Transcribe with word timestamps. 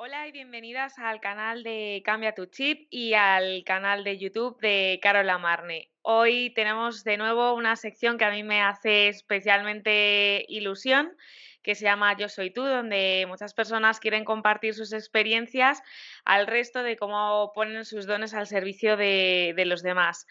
Hola 0.00 0.28
y 0.28 0.30
bienvenidas 0.30 0.96
al 1.00 1.18
canal 1.18 1.64
de 1.64 2.02
Cambia 2.04 2.32
tu 2.32 2.46
Chip 2.46 2.86
y 2.88 3.14
al 3.14 3.64
canal 3.64 4.04
de 4.04 4.16
YouTube 4.16 4.56
de 4.60 5.00
Carola 5.02 5.38
Marne. 5.38 5.90
Hoy 6.02 6.50
tenemos 6.54 7.02
de 7.02 7.16
nuevo 7.16 7.52
una 7.54 7.74
sección 7.74 8.16
que 8.16 8.24
a 8.24 8.30
mí 8.30 8.44
me 8.44 8.62
hace 8.62 9.08
especialmente 9.08 10.46
ilusión, 10.48 11.16
que 11.64 11.74
se 11.74 11.82
llama 11.82 12.16
Yo 12.16 12.28
Soy 12.28 12.52
Tú, 12.52 12.62
donde 12.62 13.24
muchas 13.26 13.54
personas 13.54 13.98
quieren 13.98 14.24
compartir 14.24 14.72
sus 14.72 14.92
experiencias 14.92 15.82
al 16.24 16.46
resto 16.46 16.84
de 16.84 16.96
cómo 16.96 17.50
ponen 17.52 17.84
sus 17.84 18.06
dones 18.06 18.34
al 18.34 18.46
servicio 18.46 18.96
de, 18.96 19.52
de 19.56 19.64
los 19.66 19.82
demás. 19.82 20.28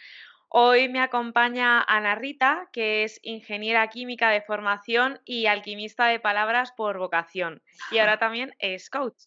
Hoy 0.47 0.87
me 0.87 1.01
acompaña 1.01 1.81
Ana 1.81 2.15
Rita, 2.15 2.69
que 2.71 3.03
es 3.03 3.19
ingeniera 3.21 3.85
química 3.89 4.29
de 4.29 4.41
formación 4.41 5.19
y 5.25 5.47
alquimista 5.47 6.07
de 6.07 6.21
palabras 6.21 6.71
por 6.71 6.97
vocación. 6.99 7.61
Y 7.91 7.97
ahora 7.97 8.17
también 8.17 8.55
es 8.59 8.89
coach. 8.89 9.25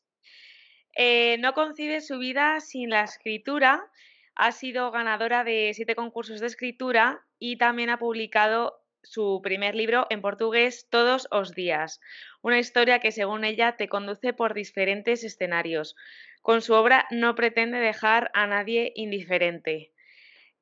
Eh, 0.94 1.36
no 1.38 1.54
concibe 1.54 2.00
su 2.00 2.18
vida 2.18 2.60
sin 2.60 2.90
la 2.90 3.02
escritura. 3.02 3.90
Ha 4.34 4.52
sido 4.52 4.90
ganadora 4.90 5.44
de 5.44 5.72
siete 5.74 5.94
concursos 5.94 6.40
de 6.40 6.46
escritura 6.46 7.24
y 7.38 7.56
también 7.56 7.90
ha 7.90 7.98
publicado 7.98 8.80
su 9.02 9.40
primer 9.42 9.74
libro 9.74 10.06
en 10.10 10.20
portugués, 10.20 10.88
Todos 10.90 11.26
os 11.30 11.54
días, 11.54 12.00
una 12.42 12.58
historia 12.58 12.98
que 12.98 13.12
según 13.12 13.44
ella 13.44 13.76
te 13.76 13.88
conduce 13.88 14.32
por 14.32 14.54
diferentes 14.54 15.24
escenarios. 15.24 15.96
Con 16.42 16.62
su 16.62 16.74
obra 16.74 17.06
no 17.10 17.34
pretende 17.34 17.78
dejar 17.78 18.30
a 18.34 18.46
nadie 18.46 18.92
indiferente. 18.94 19.92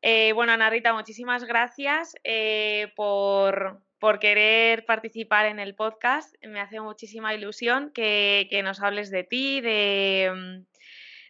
Eh, 0.03 0.33
bueno, 0.33 0.53
Ana 0.53 0.71
Rita, 0.71 0.93
muchísimas 0.93 1.45
gracias 1.45 2.15
eh, 2.23 2.93
por, 2.95 3.83
por 3.99 4.19
querer 4.19 4.85
participar 4.85 5.47
en 5.47 5.59
el 5.59 5.75
podcast. 5.75 6.35
Me 6.43 6.61
hace 6.61 6.81
muchísima 6.81 7.35
ilusión 7.35 7.91
que, 7.93 8.49
nos 8.63 8.81
hables 8.81 9.11
de 9.11 9.25
ti, 9.25 9.61
de, 9.61 10.65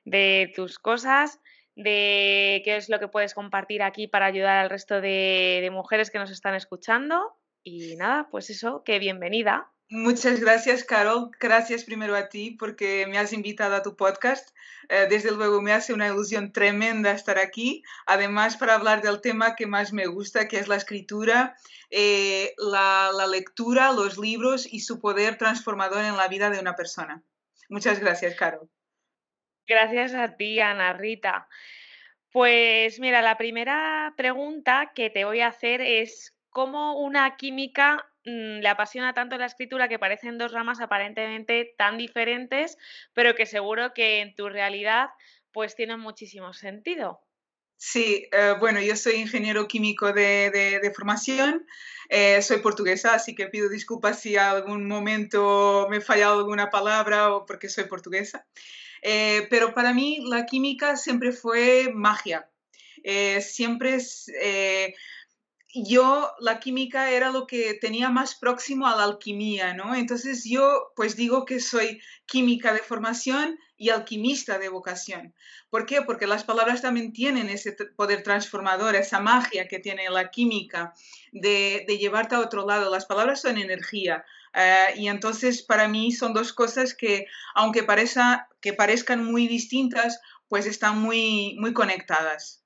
de, 0.04 0.52
tus 0.54 0.78
cosas, 0.78 1.40
de 1.74 2.62
qué 2.64 2.76
es 2.76 2.88
lo 2.88 2.98
que 2.98 3.08
puedes 3.08 3.34
compartir 3.34 3.82
aquí 3.82 4.06
para 4.06 4.26
ayudar 4.26 4.58
al 4.58 4.70
resto 4.70 5.00
de, 5.00 5.60
de 5.62 5.70
mujeres 5.70 6.10
que 6.10 6.18
nos 6.18 6.30
están 6.30 6.54
escuchando. 6.54 7.36
Y 7.62 7.96
nada, 7.96 8.28
pues 8.30 8.50
eso, 8.50 8.82
que 8.84 8.98
bienvenida. 8.98 9.70
Muchas 9.90 10.40
gracias, 10.40 10.84
Carol. 10.84 11.30
Gracias 11.40 11.84
primero 11.84 12.14
a 12.14 12.28
ti 12.28 12.50
porque 12.58 13.06
me 13.08 13.16
has 13.16 13.32
invitado 13.32 13.74
a 13.74 13.82
tu 13.82 13.96
podcast. 13.96 14.50
Eh, 14.90 15.06
desde 15.08 15.30
luego 15.32 15.62
me 15.62 15.72
hace 15.72 15.94
una 15.94 16.08
ilusión 16.08 16.52
tremenda 16.52 17.12
estar 17.12 17.38
aquí. 17.38 17.82
Además, 18.04 18.58
para 18.58 18.74
hablar 18.74 19.00
del 19.00 19.22
tema 19.22 19.56
que 19.56 19.66
más 19.66 19.94
me 19.94 20.06
gusta, 20.06 20.46
que 20.46 20.58
es 20.58 20.68
la 20.68 20.76
escritura, 20.76 21.56
eh, 21.88 22.52
la, 22.58 23.10
la, 23.16 23.26
lectura, 23.26 23.92
los 23.92 24.18
libros 24.18 24.70
y 24.70 24.80
su 24.80 25.00
poder 25.00 25.38
transformador 25.38 26.04
en 26.04 26.18
la 26.18 26.28
vida 26.28 26.50
de 26.50 26.60
una 26.60 26.76
persona. 26.76 27.22
Muchas 27.70 27.98
gracias, 27.98 28.34
Carol. 28.34 28.68
Gracias 29.66 30.12
a 30.12 30.36
ti, 30.36 30.60
Ana 30.60 30.92
Rita. 30.92 31.48
Pues 32.30 33.00
mira, 33.00 33.22
la 33.22 33.38
primera 33.38 34.12
pregunta 34.18 34.92
que 34.94 35.08
te 35.08 35.24
voy 35.24 35.40
a 35.40 35.48
hacer 35.48 35.80
es 35.80 36.34
cómo 36.50 37.00
una 37.00 37.36
química 37.36 38.06
le 38.28 38.68
apasiona 38.68 39.14
tanto 39.14 39.38
la 39.38 39.46
escritura 39.46 39.88
que 39.88 39.98
parecen 39.98 40.38
dos 40.38 40.52
ramas 40.52 40.80
aparentemente 40.80 41.74
tan 41.76 41.98
diferentes, 41.98 42.76
pero 43.14 43.34
que 43.34 43.46
seguro 43.46 43.94
que 43.94 44.20
en 44.20 44.34
tu 44.34 44.48
realidad 44.48 45.08
pues 45.52 45.74
tienen 45.74 46.00
muchísimo 46.00 46.52
sentido. 46.52 47.20
Sí, 47.80 48.28
eh, 48.32 48.54
bueno, 48.58 48.80
yo 48.80 48.96
soy 48.96 49.14
ingeniero 49.14 49.68
químico 49.68 50.12
de, 50.12 50.92
formación, 50.96 51.64
eh, 52.08 52.42
soy 52.42 52.58
portuguesa, 52.58 53.14
así 53.14 53.36
que 53.36 53.46
pido 53.46 53.68
disculpas 53.68 54.20
si 54.20 54.36
algún 54.36 54.88
momento 54.88 55.86
me 55.88 55.98
he 55.98 56.00
fallado 56.00 56.40
alguna 56.40 56.70
palabra 56.70 57.32
o 57.32 57.46
porque 57.46 57.68
soy 57.68 57.84
portuguesa. 57.84 58.46
Eh, 59.00 59.46
pero 59.48 59.74
para 59.74 59.94
mí 59.94 60.18
la 60.28 60.44
química 60.44 60.96
siempre 60.96 61.30
fue 61.30 61.92
magia. 61.94 62.50
siempre 63.40 63.98
yo 65.84 66.32
la 66.40 66.60
química 66.60 67.10
era 67.10 67.30
lo 67.30 67.46
que 67.46 67.74
tenía 67.74 68.10
más 68.10 68.34
próximo 68.34 68.86
a 68.86 68.96
la 68.96 69.04
alquimia, 69.04 69.74
¿no? 69.74 69.94
Entonces 69.94 70.44
yo 70.44 70.92
pues 70.96 71.16
digo 71.16 71.44
que 71.44 71.60
soy 71.60 72.00
química 72.26 72.72
de 72.72 72.80
formación 72.80 73.58
y 73.76 73.90
alquimista 73.90 74.58
de 74.58 74.68
vocación. 74.68 75.34
¿Por 75.70 75.86
qué? 75.86 76.02
Porque 76.02 76.26
las 76.26 76.44
palabras 76.44 76.82
también 76.82 77.12
tienen 77.12 77.48
ese 77.48 77.72
poder 77.96 78.22
transformador, 78.22 78.96
esa 78.96 79.20
magia 79.20 79.68
que 79.68 79.78
tiene 79.78 80.08
la 80.10 80.30
química 80.30 80.94
de, 81.32 81.84
llevarte 81.98 82.34
a 82.34 82.40
otro 82.40 82.66
lado. 82.66 82.90
Las 82.90 83.06
palabras 83.06 83.40
son 83.42 83.58
energía. 83.58 84.24
Eh, 84.54 84.94
y 84.96 85.08
entonces 85.08 85.62
para 85.62 85.88
mí 85.88 86.12
son 86.12 86.32
dos 86.32 86.52
cosas 86.52 86.94
que, 86.94 87.26
aunque 87.54 87.82
parezca, 87.84 88.48
que 88.60 88.72
parezcan 88.72 89.24
muy 89.24 89.46
distintas, 89.46 90.20
pues 90.48 90.66
están 90.66 90.98
muy, 90.98 91.56
muy 91.58 91.72
conectadas. 91.72 92.64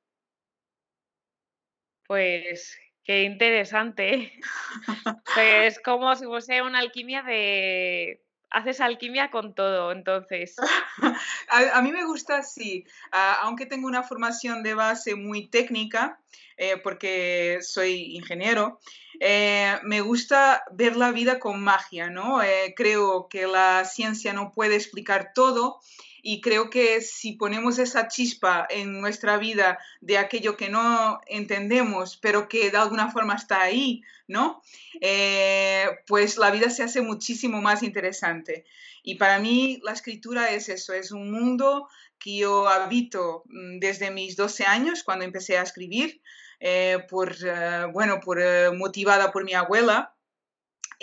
Pues 2.06 2.76
Qué 3.04 3.22
interesante. 3.24 4.32
es 5.36 5.80
como 5.80 6.14
si 6.16 6.24
fuese 6.24 6.62
una 6.62 6.78
alquimia 6.78 7.22
de... 7.22 8.22
Haces 8.54 8.82
alquimia 8.82 9.30
con 9.30 9.54
todo, 9.54 9.92
entonces. 9.92 10.56
a, 11.48 11.80
mí 11.80 11.90
me 11.90 12.04
gusta 12.04 12.36
así, 12.36 12.84
aunque 13.10 13.64
tengo 13.64 13.86
una 13.86 14.02
formación 14.02 14.62
de 14.62 14.74
base 14.74 15.14
muy 15.14 15.48
técnica, 15.48 16.20
eh, 16.58 16.76
porque 16.76 17.60
soy 17.62 18.14
ingeniero, 18.14 18.78
eh, 19.20 19.78
me 19.84 20.02
gusta 20.02 20.64
ver 20.70 20.96
la 20.96 21.12
vida 21.12 21.38
con 21.38 21.62
magia, 21.62 22.10
¿no? 22.10 22.42
Eh, 22.42 22.74
creo 22.76 23.26
que 23.28 23.46
la 23.46 23.86
ciencia 23.86 24.34
no 24.34 24.52
puede 24.52 24.76
explicar 24.76 25.32
todo 25.34 25.80
y 26.24 26.40
creo 26.40 26.70
que 26.70 27.00
si 27.00 27.32
ponemos 27.32 27.80
esa 27.80 28.06
chispa 28.06 28.66
en 28.70 29.00
nuestra 29.00 29.38
vida 29.38 29.78
de 30.00 30.18
aquello 30.18 30.56
que 30.56 30.68
no 30.68 31.20
entendemos, 31.26 32.16
pero 32.16 32.48
que 32.48 32.70
de 32.70 32.78
alguna 32.78 33.10
forma 33.10 33.34
está 33.34 33.60
ahí, 33.60 34.02
¿no? 34.28 34.62
Eh, 35.00 35.84
pues 36.06 36.38
la 36.38 36.52
vida 36.52 36.70
se 36.70 36.84
hace 36.84 37.02
muchísimo 37.02 37.60
más 37.60 37.82
interesante. 37.82 38.64
Y 39.02 39.16
para 39.16 39.40
mí 39.40 39.80
la 39.82 39.92
escritura 39.92 40.52
es 40.52 40.68
eso, 40.68 40.94
es 40.94 41.10
un 41.10 41.32
mundo 41.32 41.88
que 42.20 42.36
yo 42.36 42.68
habito 42.68 43.42
mm, 43.46 43.80
desde 43.80 44.12
mis 44.12 44.36
12 44.36 44.64
años, 44.64 45.02
cuando 45.02 45.24
empecé 45.24 45.58
a 45.58 45.62
escribir, 45.62 46.22
eh, 46.60 46.98
por, 47.10 47.34
eh, 47.44 47.86
bueno, 47.92 48.20
por, 48.20 48.38
motivada 48.76 49.32
por 49.32 49.42
mi 49.42 49.54
abuela, 49.54 50.14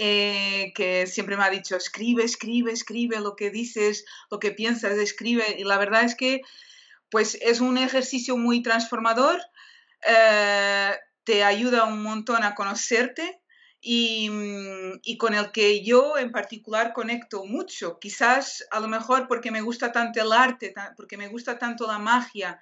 eh, 0.01 0.71
que 0.75 1.07
siempre 1.07 1.35
me 1.35 1.43
ha 1.43 1.49
dicho, 1.49 1.75
escribe, 1.75 2.23
escribe, 2.23 2.71
escribe 2.71 3.19
lo 3.19 3.35
que 3.35 3.49
dices, 3.49 4.05
lo 4.31 4.39
que 4.39 4.51
piensas, 4.51 4.97
escribe. 4.97 5.57
Y 5.57 5.65
la 5.65 5.77
verdad 5.77 6.05
es 6.05 6.15
que 6.15 6.39
pues 7.11 7.37
es 7.41 7.59
un 7.59 7.77
ejercicio 7.77 8.37
muy 8.37 8.63
transformador, 8.63 9.41
eh, 10.07 10.93
te 11.25 11.43
ayuda 11.43 11.83
un 11.83 12.01
montón 12.01 12.43
a 12.43 12.55
conocerte 12.55 13.41
y, 13.81 14.29
mm, 14.29 14.99
y, 15.03 15.17
con 15.17 15.33
el 15.33 15.51
que 15.51 15.83
yo 15.83 16.17
en 16.17 16.31
particular 16.31 16.93
conecto 16.93 17.43
mucho. 17.43 17.99
Quizás 17.99 18.65
a 18.71 18.79
lo 18.79 18.87
mejor 18.87 19.27
porque 19.27 19.51
me 19.51 19.59
gusta 19.61 19.91
tanto 19.91 20.21
el 20.21 20.31
arte, 20.31 20.73
porque 20.95 21.17
me 21.17 21.27
gusta 21.27 21.59
tanto 21.59 21.85
la 21.87 21.99
magia 21.99 22.61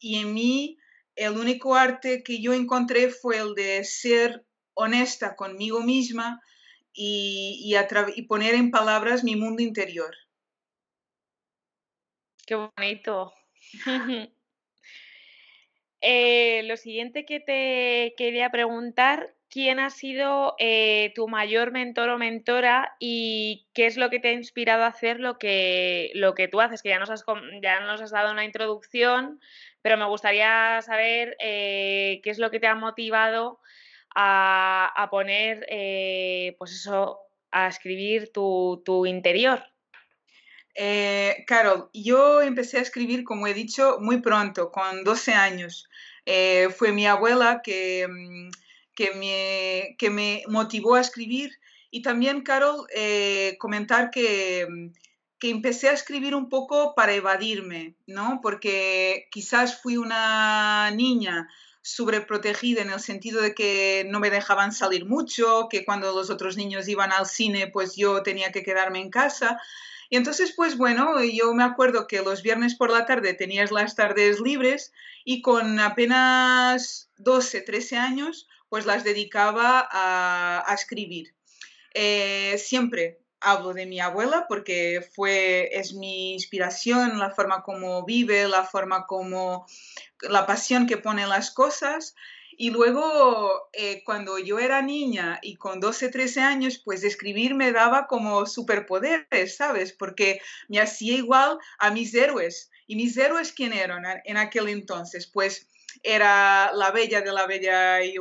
y 0.00 0.18
en 0.18 0.34
mí 0.34 0.78
el 1.14 1.38
único 1.38 1.76
arte 1.76 2.24
que 2.24 2.42
yo 2.42 2.54
encontré 2.54 3.08
fue 3.08 3.38
el 3.38 3.54
de 3.54 3.84
ser 3.84 4.44
honesta 4.74 5.36
conmigo 5.36 5.80
misma, 5.80 6.40
y, 6.94 7.74
y, 8.16 8.22
poner 8.22 8.54
en 8.54 8.70
palabras 8.70 9.24
mi 9.24 9.36
mundo 9.36 9.62
interior. 9.62 10.14
Qué 12.46 12.54
bonito. 12.54 13.32
Eh, 16.04 16.64
lo 16.64 16.76
siguiente 16.76 17.24
que 17.24 17.38
te 17.38 18.14
quería 18.16 18.50
preguntar, 18.50 19.36
¿quién 19.48 19.78
ha 19.78 19.88
sido 19.88 20.56
eh, 20.58 21.12
tu 21.14 21.28
mayor 21.28 21.70
mentor 21.70 22.08
o 22.08 22.18
mentora 22.18 22.96
y 22.98 23.68
qué 23.72 23.86
es 23.86 23.96
lo 23.96 24.10
que 24.10 24.18
te 24.18 24.30
ha 24.30 24.32
inspirado 24.32 24.82
a 24.82 24.88
hacer 24.88 25.20
lo 25.20 25.38
que, 25.38 26.10
lo 26.14 26.34
que 26.34 26.48
tú 26.48 26.60
haces? 26.60 26.82
Que 26.82 26.88
ya 26.88 26.98
nos, 26.98 27.08
has, 27.08 27.24
ya 27.62 27.78
nos 27.82 28.00
has 28.00 28.10
dado 28.10 28.32
una 28.32 28.44
introducción, 28.44 29.40
pero 29.80 29.96
me 29.96 30.06
gustaría 30.06 30.82
saber 30.82 31.36
eh, 31.38 32.20
qué 32.24 32.30
es 32.30 32.40
lo 32.40 32.50
que 32.50 32.58
te 32.58 32.66
ha 32.66 32.74
motivado 32.74 33.60
a, 34.14 35.08
poner, 35.10 35.66
eh, 35.68 36.54
pues 36.58 36.72
eso, 36.72 37.18
a 37.50 37.68
escribir 37.68 38.32
tu, 38.32 39.06
interior? 39.06 39.62
Eh, 40.74 41.44
Carol, 41.46 41.90
yo 41.92 42.40
empecé 42.40 42.78
a 42.78 42.82
escribir, 42.82 43.24
como 43.24 43.46
he 43.46 43.54
dicho, 43.54 43.98
muy 44.00 44.20
pronto, 44.20 44.70
con 44.72 45.04
12 45.04 45.32
años. 45.32 45.88
Eh, 46.24 46.68
fue 46.76 46.92
mi 46.92 47.06
abuela 47.06 47.60
que, 47.62 48.06
mm, 48.08 48.50
que, 48.94 49.10
me, 49.12 49.96
que 49.98 50.10
me 50.10 50.42
motivó 50.48 50.94
a 50.94 51.00
escribir 51.00 51.50
y 51.90 52.00
también, 52.00 52.42
Carol, 52.42 52.86
comentar 53.58 54.10
que, 54.10 54.66
mm, 54.68 54.92
que 55.42 55.50
empecé 55.50 55.88
a 55.88 55.92
escribir 55.92 56.36
un 56.36 56.48
poco 56.48 56.94
para 56.94 57.14
evadirme, 57.14 57.96
¿no? 58.06 58.38
Porque 58.40 59.26
quizás 59.32 59.82
fui 59.82 59.96
una 59.96 60.88
niña 60.92 61.48
sobreprotegida 61.82 62.80
en 62.82 62.90
el 62.90 63.00
sentido 63.00 63.42
de 63.42 63.54
que 63.54 64.06
no 64.08 64.20
me 64.20 64.30
dejaban 64.30 64.72
salir 64.72 65.04
mucho, 65.04 65.66
que 65.68 65.84
cuando 65.84 66.12
los 66.12 66.30
otros 66.30 66.56
niños 66.56 66.88
iban 66.88 67.12
al 67.12 67.26
cine, 67.26 67.66
pues 67.66 67.96
yo 67.96 68.22
tenía 68.22 68.52
que 68.52 68.62
quedarme 68.62 69.00
en 69.00 69.10
casa. 69.10 69.60
Y 70.08 70.16
entonces, 70.16 70.52
pues 70.54 70.76
bueno, 70.76 71.22
yo 71.24 71.54
me 71.54 71.64
acuerdo 71.64 72.06
que 72.06 72.22
los 72.22 72.42
viernes 72.42 72.76
por 72.76 72.90
la 72.90 73.06
tarde 73.06 73.34
tenías 73.34 73.72
las 73.72 73.96
tardes 73.96 74.40
libres 74.40 74.92
y 75.24 75.42
con 75.42 75.80
apenas 75.80 77.10
12, 77.18 77.62
13 77.62 77.96
años, 77.96 78.48
pues 78.68 78.86
las 78.86 79.04
dedicaba 79.04 79.88
a, 79.90 80.72
escribir. 80.74 81.34
Eh, 81.94 82.56
siempre 82.58 83.21
hablo 83.42 83.72
de 83.72 83.86
mi 83.86 84.00
abuela 84.00 84.46
porque 84.48 85.06
fue, 85.14 85.68
es 85.72 85.94
mi 85.94 86.32
inspiración, 86.32 87.18
la 87.18 87.30
forma 87.30 87.62
como 87.62 88.04
vive, 88.04 88.48
la 88.48 88.64
forma 88.64 89.06
como, 89.06 89.66
la 90.20 90.46
pasión 90.46 90.86
que 90.86 90.96
pone 90.96 91.26
las 91.26 91.50
cosas. 91.50 92.14
Y 92.56 92.70
luego, 92.70 93.68
eh, 93.72 94.02
cuando 94.04 94.38
yo 94.38 94.58
era 94.58 94.82
niña 94.82 95.38
y 95.42 95.56
con 95.56 95.80
12, 95.80 96.10
13 96.10 96.40
años, 96.40 96.80
pues 96.84 97.02
escribir 97.02 97.54
me 97.54 97.72
daba 97.72 98.06
como 98.06 98.46
superpoderes, 98.46 99.56
¿sabes? 99.56 99.92
Porque 99.92 100.40
me 100.68 100.80
hacía 100.80 101.14
igual 101.14 101.58
a 101.78 101.90
mis 101.90 102.14
héroes. 102.14 102.70
¿Y 102.86 102.96
mis 102.96 103.16
héroes 103.16 103.52
quién 103.52 103.72
eran 103.72 104.04
en 104.24 104.36
aquel 104.36 104.68
entonces? 104.68 105.26
Pues 105.26 105.66
era 106.02 106.72
la 106.74 106.90
bella 106.90 107.20
de 107.20 107.32
la 107.32 107.46
bella 107.46 108.04
y 108.04 108.16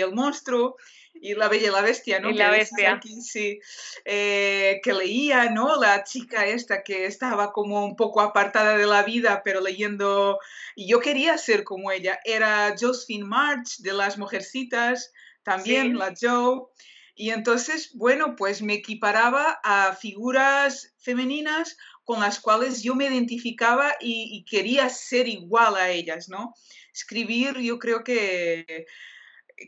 el 0.00 0.12
monstruo, 0.12 0.76
y 1.14 1.34
La 1.34 1.48
Bella 1.48 1.68
y 1.68 1.70
la 1.70 1.80
Bestia, 1.80 2.20
¿no? 2.20 2.30
Y 2.30 2.34
la 2.34 2.50
Bestia. 2.50 3.00
sí, 3.22 3.60
eh, 4.04 4.80
que 4.82 4.92
leía, 4.92 5.50
¿no? 5.50 5.80
La 5.80 6.04
chica 6.04 6.46
esta 6.46 6.82
que 6.82 7.06
estaba 7.06 7.52
como 7.52 7.84
un 7.84 7.96
poco 7.96 8.20
apartada 8.20 8.76
de 8.76 8.86
la 8.86 9.02
vida, 9.04 9.42
pero 9.44 9.60
leyendo, 9.60 10.38
y 10.74 10.88
yo 10.88 11.00
quería 11.00 11.38
ser 11.38 11.64
como 11.64 11.90
ella. 11.90 12.18
Era 12.24 12.74
Josephine 12.78 13.24
March 13.24 13.78
de 13.78 13.92
Las 13.92 14.18
Mujercitas, 14.18 15.12
también 15.42 15.96
la 15.96 16.12
Joe. 16.20 16.66
Y 17.14 17.30
entonces, 17.30 17.92
bueno, 17.94 18.34
pues 18.36 18.60
me 18.60 18.74
equiparaba 18.74 19.60
a 19.62 19.94
figuras 19.94 20.94
femeninas 20.98 21.76
con 22.02 22.20
las 22.20 22.40
cuales 22.40 22.82
yo 22.82 22.96
me 22.96 23.06
identificaba 23.06 23.94
y, 24.00 24.36
y 24.36 24.44
quería 24.44 24.88
ser 24.88 25.28
igual 25.28 25.76
a 25.76 25.90
ellas, 25.90 26.28
¿no? 26.28 26.54
Escribir, 26.92 27.58
yo 27.60 27.78
creo 27.78 28.02
que 28.04 28.86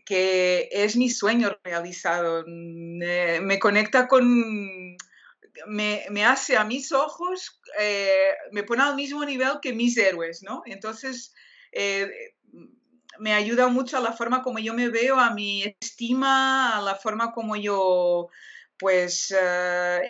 que 0.04 0.68
es 0.72 0.96
mi 0.96 1.10
sueño 1.10 1.58
realizado. 1.62 2.44
Me, 2.46 3.58
conecta 3.58 4.08
con, 4.08 4.96
me, 5.66 6.24
hace 6.24 6.56
a 6.56 6.64
mis 6.64 6.92
ojos, 6.92 7.60
eh, 7.78 8.32
me 8.52 8.62
pone 8.62 8.82
al 8.82 8.96
mismo 8.96 9.24
nivel 9.24 9.58
que 9.62 9.72
mis 9.72 9.96
héroes, 9.96 10.42
¿no? 10.42 10.62
Entonces, 10.66 11.34
eh, 11.72 12.10
me 13.18 13.32
ayuda 13.32 13.68
mucho 13.68 13.96
a 13.96 14.00
la 14.00 14.12
forma 14.12 14.42
como 14.42 14.58
yo 14.58 14.74
me 14.74 14.88
veo, 14.88 15.18
a 15.18 15.30
mi 15.30 15.62
estima, 15.80 16.76
a 16.76 16.82
la 16.82 16.94
forma 16.94 17.32
como 17.32 17.56
yo, 17.56 18.28
pues, 18.78 19.34
eh, 19.38 20.00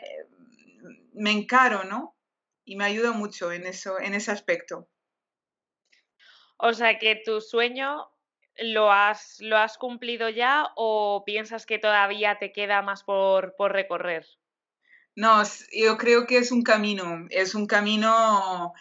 me 1.13 1.31
encaro, 1.31 1.85
¿no? 1.85 2.17
Y 2.65 2.77
me 2.77 2.85
ayuda 2.85 3.13
mucho 3.13 3.53
en, 3.53 3.67
eso, 3.67 4.01
en 4.01 4.15
ese 4.15 4.33
aspecto. 4.33 4.89
O 6.59 6.73
sea 6.73 6.99
que 6.99 7.23
tu 7.25 7.41
sueño 7.41 8.09
¿Lo 8.59 8.91
has, 8.91 9.41
¿Lo 9.41 9.57
has 9.57 9.79
cumplido 9.79 10.29
ya 10.29 10.69
o 10.77 11.23
piensas 11.25 11.67
que 11.67 11.79
todavía 11.79 12.39
te 12.39 12.53
queda 12.53 12.83
más 12.83 13.03
por, 13.03 13.55
por 13.57 13.73
recorrer? 13.73 14.27
No, 15.15 15.43
yo 15.73 15.97
creo 15.97 16.27
que 16.27 16.39
es 16.39 16.53
un 16.53 16.63
camino, 16.63 17.27
es 17.31 17.55
un 17.55 17.67
camino 17.67 18.73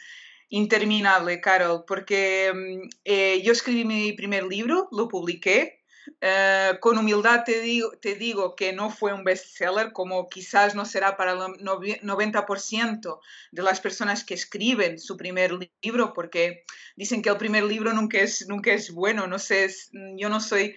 interminable, 0.50 1.39
Carol, 1.39 1.86
porque 1.88 2.51
mm, 2.54 2.89
eh, 3.06 3.42
yo 3.42 3.54
escribí 3.54 3.86
mi 3.86 4.13
primer 4.13 4.44
libro, 4.44 4.88
lo 4.92 5.07
publiqué, 5.07 5.85
eh, 6.21 6.77
con 6.79 6.97
humildad 6.97 7.44
te 7.45 7.59
digo, 7.62 7.91
te 8.01 8.15
digo 8.15 8.56
que 8.56 8.73
no 8.73 8.89
fue 8.89 9.13
un 9.13 9.23
bestseller, 9.23 9.91
como 9.91 10.29
quizás 10.29 10.73
no 10.73 10.85
será 10.85 11.17
para 11.17 11.33
el 11.33 11.39
90% 11.39 13.19
de 13.51 13.62
las 13.62 13.81
personas 13.81 14.23
que 14.23 14.33
escriben 14.33 14.97
su 14.97 15.17
primer 15.17 15.51
libro, 15.81 16.13
porque 16.13 16.63
dicen 16.95 17.21
que 17.21 17.29
el 17.29 17.38
primer 17.38 17.63
libro 17.63 17.94
nunca 17.94 18.19
es, 18.19 18.47
nunca 18.47 18.71
es 18.71 18.91
bueno. 18.91 19.27
No 19.27 19.39
sé, 19.39 19.67
yo 20.15 20.29
no 20.29 20.39
soy, 20.39 20.75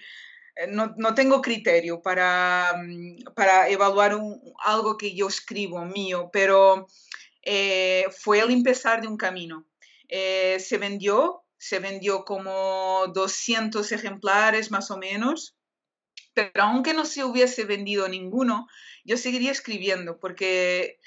eh, 0.55 0.67
no, 0.67 0.93
no, 0.97 1.13
tengo 1.15 1.41
criterio 1.41 2.01
para, 2.01 2.73
mm, 2.77 3.33
para 3.35 3.69
evaluar 3.69 4.19
algo 4.65 4.97
que 4.97 5.15
yo 5.15 5.27
escribo 5.27 5.85
mío, 5.85 6.29
pero 6.33 6.87
eh, 7.43 8.05
fue 8.17 8.39
el 8.39 8.51
empezar 8.51 9.01
de 9.01 9.07
un 9.07 9.17
camino. 9.17 9.65
se 10.09 10.77
vendió 10.79 11.43
se 11.59 11.79
vendió 11.79 12.23
como 12.23 13.05
200 13.13 13.91
ejemplares 13.91 14.71
más 14.71 14.89
o 14.89 14.97
menos, 14.97 15.55
pero 16.33 16.63
aunque 16.63 16.93
no 16.93 17.05
se 17.05 17.23
hubiese 17.23 17.65
vendido 17.65 18.07
ninguno, 18.07 18.67
yo 19.03 19.17
seguiría 19.17 19.51
escribiendo 19.51 20.19
porque 20.19 20.99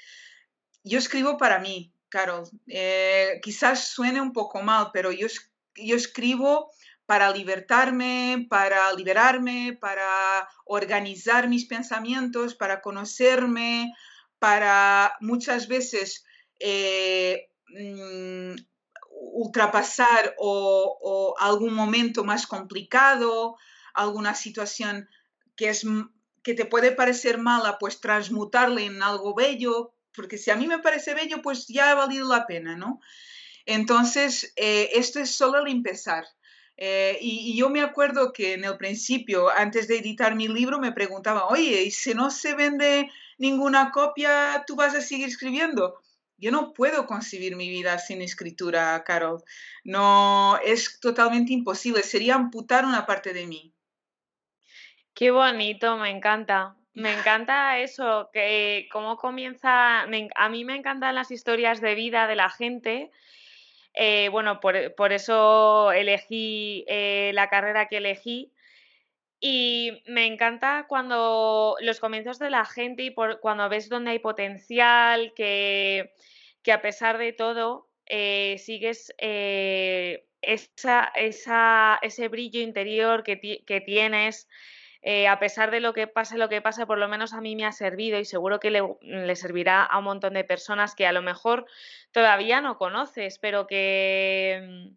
yo 0.83 0.99
escribo 0.99 1.37
para 1.37 1.59
mí, 1.59 1.91
Carol. 2.09 2.47
Eh, 2.67 3.39
quizás 3.41 3.87
suene 3.87 4.21
un 4.21 4.31
poco 4.31 4.61
mal, 4.61 4.91
pero 4.93 5.11
yo, 5.11 5.27
yo 5.75 5.95
escribo 5.95 6.71
para 7.07 7.31
libertarme, 7.31 8.45
para 8.49 8.93
liberarme, 8.93 9.77
para 9.81 10.47
organizar 10.65 11.49
mis 11.49 11.65
pensamientos, 11.65 12.53
para 12.53 12.81
conocerme, 12.81 13.91
para 14.37 15.15
muchas 15.19 15.67
veces 15.67 16.25
eh, 16.59 17.49
mm, 17.69 18.55
ultrapasar 19.31 20.35
o, 20.37 21.35
algún 21.39 21.73
momento 21.73 22.23
más 22.23 22.47
complicado, 22.47 23.57
alguna 23.93 24.35
situación 24.35 25.09
que, 25.55 25.69
es, 25.69 25.85
que 26.43 26.53
te 26.53 26.65
puede 26.65 26.91
parecer 26.91 27.37
mala, 27.37 27.77
pues 27.79 27.99
transmutarle 27.99 28.85
en 28.85 29.01
algo 29.01 29.33
bello, 29.33 29.93
porque 30.15 30.37
si 30.37 30.51
a 30.51 30.55
mí 30.55 30.67
me 30.67 30.79
parece 30.79 31.13
bello, 31.13 31.41
pues 31.41 31.67
ya 31.67 31.91
ha 31.91 31.95
valido 31.95 32.27
la 32.27 32.45
pena, 32.45 32.75
¿no? 32.75 32.99
Entonces, 33.65 34.53
eh, 34.55 34.89
esto 34.93 35.19
es 35.19 35.35
solo 35.35 35.59
el 35.59 35.71
empezar. 35.71 36.25
Eh, 36.75 37.17
y, 37.21 37.55
yo 37.57 37.69
me 37.69 37.81
acuerdo 37.81 38.33
que 38.33 38.53
en 38.53 38.65
el 38.65 38.77
principio, 38.77 39.49
antes 39.49 39.87
de 39.87 39.99
editar 39.99 40.35
mi 40.35 40.47
libro, 40.47 40.79
me 40.79 40.91
preguntaba, 40.91 41.47
oye, 41.47 41.83
¿y 41.83 41.91
si 41.91 42.13
no 42.13 42.31
se 42.31 42.55
vende 42.55 43.09
ninguna 43.37 43.91
copia, 43.91 44.63
tú 44.67 44.75
vas 44.75 44.95
a 44.95 45.01
seguir 45.01 45.27
escribiendo? 45.27 46.02
Yo 46.43 46.51
no 46.51 46.73
puedo 46.73 47.05
concebir 47.05 47.55
mi 47.55 47.69
vida 47.69 47.97
sin 47.99 48.21
escritura, 48.21 49.01
Carol. 49.05 49.41
No, 49.85 50.57
es 50.57 50.99
totalmente 50.99 51.53
imposible. 51.53 52.03
Sería 52.03 52.35
amputar 52.35 52.83
una 52.83 53.05
parte 53.05 53.31
de 53.31 53.47
mí. 53.47 53.73
Qué 55.13 55.31
bonito, 55.31 55.95
me 55.95 56.09
encanta. 56.09 56.75
Me 56.93 57.13
encanta 57.17 57.79
eso, 57.79 58.29
que 58.33 58.89
cómo 58.91 59.15
comienza, 59.15 60.01
a 60.01 60.49
mí 60.49 60.65
me 60.65 60.75
encantan 60.75 61.15
las 61.15 61.31
historias 61.31 61.79
de 61.79 61.95
vida 61.95 62.27
de 62.27 62.35
la 62.35 62.49
gente. 62.49 63.09
Eh, 63.93 64.27
bueno, 64.27 64.59
por, 64.59 65.13
eso 65.13 65.93
elegí 65.93 66.83
eh, 66.89 67.31
la 67.33 67.47
carrera 67.47 67.87
que 67.87 67.97
elegí. 67.97 68.51
Y 69.39 70.03
me 70.07 70.25
encanta 70.25 70.87
cuando 70.89 71.77
los 71.79 72.01
comienzos 72.01 72.37
de 72.37 72.49
la 72.49 72.65
gente 72.65 73.03
y 73.03 73.11
por, 73.11 73.39
cuando 73.39 73.69
ves 73.69 73.87
dónde 73.87 74.11
hay 74.11 74.19
potencial, 74.19 75.31
que, 75.35 76.13
que 76.63 76.71
a 76.71 76.81
pesar 76.81 77.17
de 77.17 77.33
todo 77.33 77.89
eh, 78.05 78.57
sigues 78.57 79.13
eh, 79.17 80.25
esa, 80.41 81.11
ese 81.15 82.27
brillo 82.27 82.61
interior 82.61 83.23
que, 83.23 83.83
tienes. 83.85 84.47
Eh, 85.05 85.27
a 85.27 85.37
pesar 85.37 85.69
de 85.69 85.81
lo 85.81 85.93
que 85.93 86.07
pase, 86.07 86.37
lo 86.37 86.47
que 86.47 86.61
pase, 86.61 86.85
por 86.85 86.97
lo 86.97 87.09
menos 87.09 87.33
a 87.33 87.41
mí 87.41 87.57
me 87.57 87.65
ha 87.65 87.73
servido 87.73 88.19
y 88.19 88.25
seguro 88.25 88.61
que 88.61 88.71
le, 88.71 89.35
servirá 89.35 89.83
a 89.83 89.97
un 89.97 90.05
montón 90.05 90.33
de 90.33 90.45
personas 90.45 90.95
que 90.95 91.05
a 91.05 91.11
lo 91.11 91.21
mejor 91.21 91.65
todavía 92.11 92.61
no 92.61 92.77
conoces, 92.77 93.37
pero 93.37 93.67
que, 93.67 94.93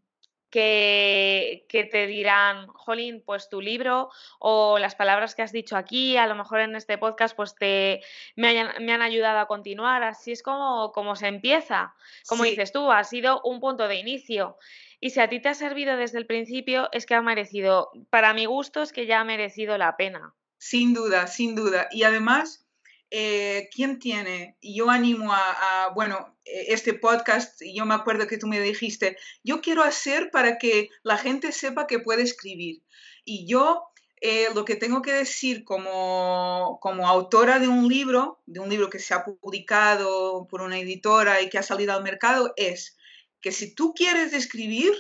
que, 0.57 1.89
te 1.91 2.07
dirán, 2.07 2.67
Jolín, 2.69 3.23
pues 3.25 3.51
tu 3.51 3.61
libro 3.61 4.09
o 4.39 4.79
las 4.79 4.95
palabras 4.95 5.35
que 5.35 5.43
has 5.43 5.53
dicho 5.53 5.77
aquí, 5.77 6.17
a 6.17 6.27
lo 6.27 6.35
mejor 6.35 6.61
en 6.61 6.75
este 6.77 6.97
podcast, 6.97 7.37
pues 7.37 7.55
te, 7.55 8.01
me, 8.37 8.59
han 8.59 9.03
ayudado 9.03 9.39
a 9.39 9.47
continuar. 9.47 10.03
Así 10.03 10.33
es 10.33 10.43
como, 10.43 10.93
como 10.93 11.15
se 11.15 11.27
empieza. 11.27 11.95
Como 12.27 12.45
dices 12.45 12.73
tú, 12.73 12.91
ha 12.91 13.05
sido 13.05 13.43
un 13.43 13.61
punto 13.61 13.87
de 13.87 13.97
inicio. 13.97 14.57
Y 14.99 15.11
si 15.11 15.21
a 15.21 15.29
ti 15.29 15.41
te 15.41 15.51
ha 15.51 15.55
servido 15.55 15.99
desde 15.99 16.17
el 16.19 16.27
principio, 16.27 16.89
es 16.93 17.05
que 17.05 17.15
ha 17.15 17.21
merecido, 17.21 17.91
para 18.09 18.33
mi 18.33 18.47
gusto, 18.47 18.81
es 18.81 18.95
que 18.95 19.05
ya 19.05 19.21
ha 19.21 19.25
merecido 19.25 19.77
la 19.77 19.99
pena. 19.99 20.35
Sin 20.57 20.95
duda, 20.95 21.27
sin 21.27 21.55
duda. 21.55 21.89
Y 21.91 22.05
además, 22.05 22.66
eh, 23.11 23.69
¿quién 23.73 23.99
tiene? 23.99 24.57
Yo 24.61 24.91
animo 24.91 25.33
a, 25.33 25.91
bueno, 25.95 26.37
e, 26.45 26.73
este 26.73 26.95
podcast, 26.95 27.61
yo 27.63 27.85
me 27.87 27.95
acuerdo 27.95 28.27
que 28.27 28.39
tú 28.39 28.47
me 28.47 28.61
dijiste, 28.61 29.17
yo 29.45 29.61
quiero 29.61 29.83
hacer 29.83 30.31
para 30.31 30.59
que 30.59 30.91
la 31.03 31.19
gente 31.19 31.53
sepa 31.53 31.87
que 31.87 32.01
puede 32.01 32.23
escribir. 32.23 32.83
Y 33.25 33.47
yo 33.47 33.85
eh, 34.21 34.49
lo 34.55 34.65
que 34.65 34.77
tengo 34.77 35.03
que 35.03 35.13
decir 35.13 35.65
como, 35.65 36.79
como 36.81 37.07
autora 37.07 37.59
de 37.59 37.69
un 37.69 37.89
libro, 37.89 38.43
de 38.47 38.61
un 38.61 38.69
libro 38.69 38.89
que 38.91 38.99
se 38.99 39.15
ha 39.15 39.25
publicado 39.25 40.47
por 40.49 40.63
una 40.63 40.79
editora 40.79 41.43
y 41.43 41.51
que 41.51 41.59
ha 41.59 41.63
salido 41.63 41.93
al 41.93 42.03
mercado, 42.03 42.55
es 42.57 42.97
que 43.41 43.53
si 43.53 43.75
tú 43.75 43.95
quieres 43.95 44.33
escribir, 44.33 44.93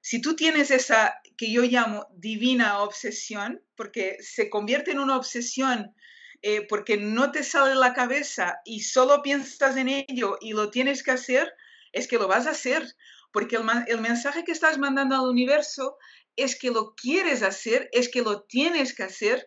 si 0.00 0.20
tú 0.20 0.34
tienes 0.34 0.70
esa 0.70 1.14
que 1.36 1.52
yo 1.52 1.62
llamo 1.62 2.06
divina 2.14 2.80
obsesión, 2.80 3.62
porque 3.76 4.18
se 4.20 4.50
convierte 4.50 4.90
en 4.90 4.98
una 4.98 5.16
obsesión 5.16 5.94
eh, 6.42 6.66
porque 6.66 6.96
no 6.96 7.30
te 7.30 7.44
sale 7.44 7.74
la 7.74 7.94
cabeza 7.94 8.60
y 8.64 8.80
solo 8.80 9.22
piensas 9.22 9.76
en 9.76 9.88
ello 9.88 10.38
y 10.40 10.52
lo 10.52 10.70
tienes 10.70 11.02
que 11.02 11.12
hacer, 11.12 11.52
es 11.92 12.08
que 12.08 12.18
lo 12.18 12.28
vas 12.28 12.46
a 12.46 12.50
hacer, 12.50 12.84
porque 13.32 13.56
el, 13.56 13.62
el 13.86 14.00
mensaje 14.00 14.44
que 14.44 14.52
estás 14.52 14.78
mandando 14.78 15.14
al 15.14 15.28
universo 15.28 15.96
es 16.36 16.58
que 16.58 16.70
lo 16.70 16.94
quieres 16.94 17.42
hacer, 17.42 17.88
es 17.92 18.08
que 18.08 18.22
lo 18.22 18.42
tienes 18.42 18.94
que 18.94 19.04
hacer 19.04 19.46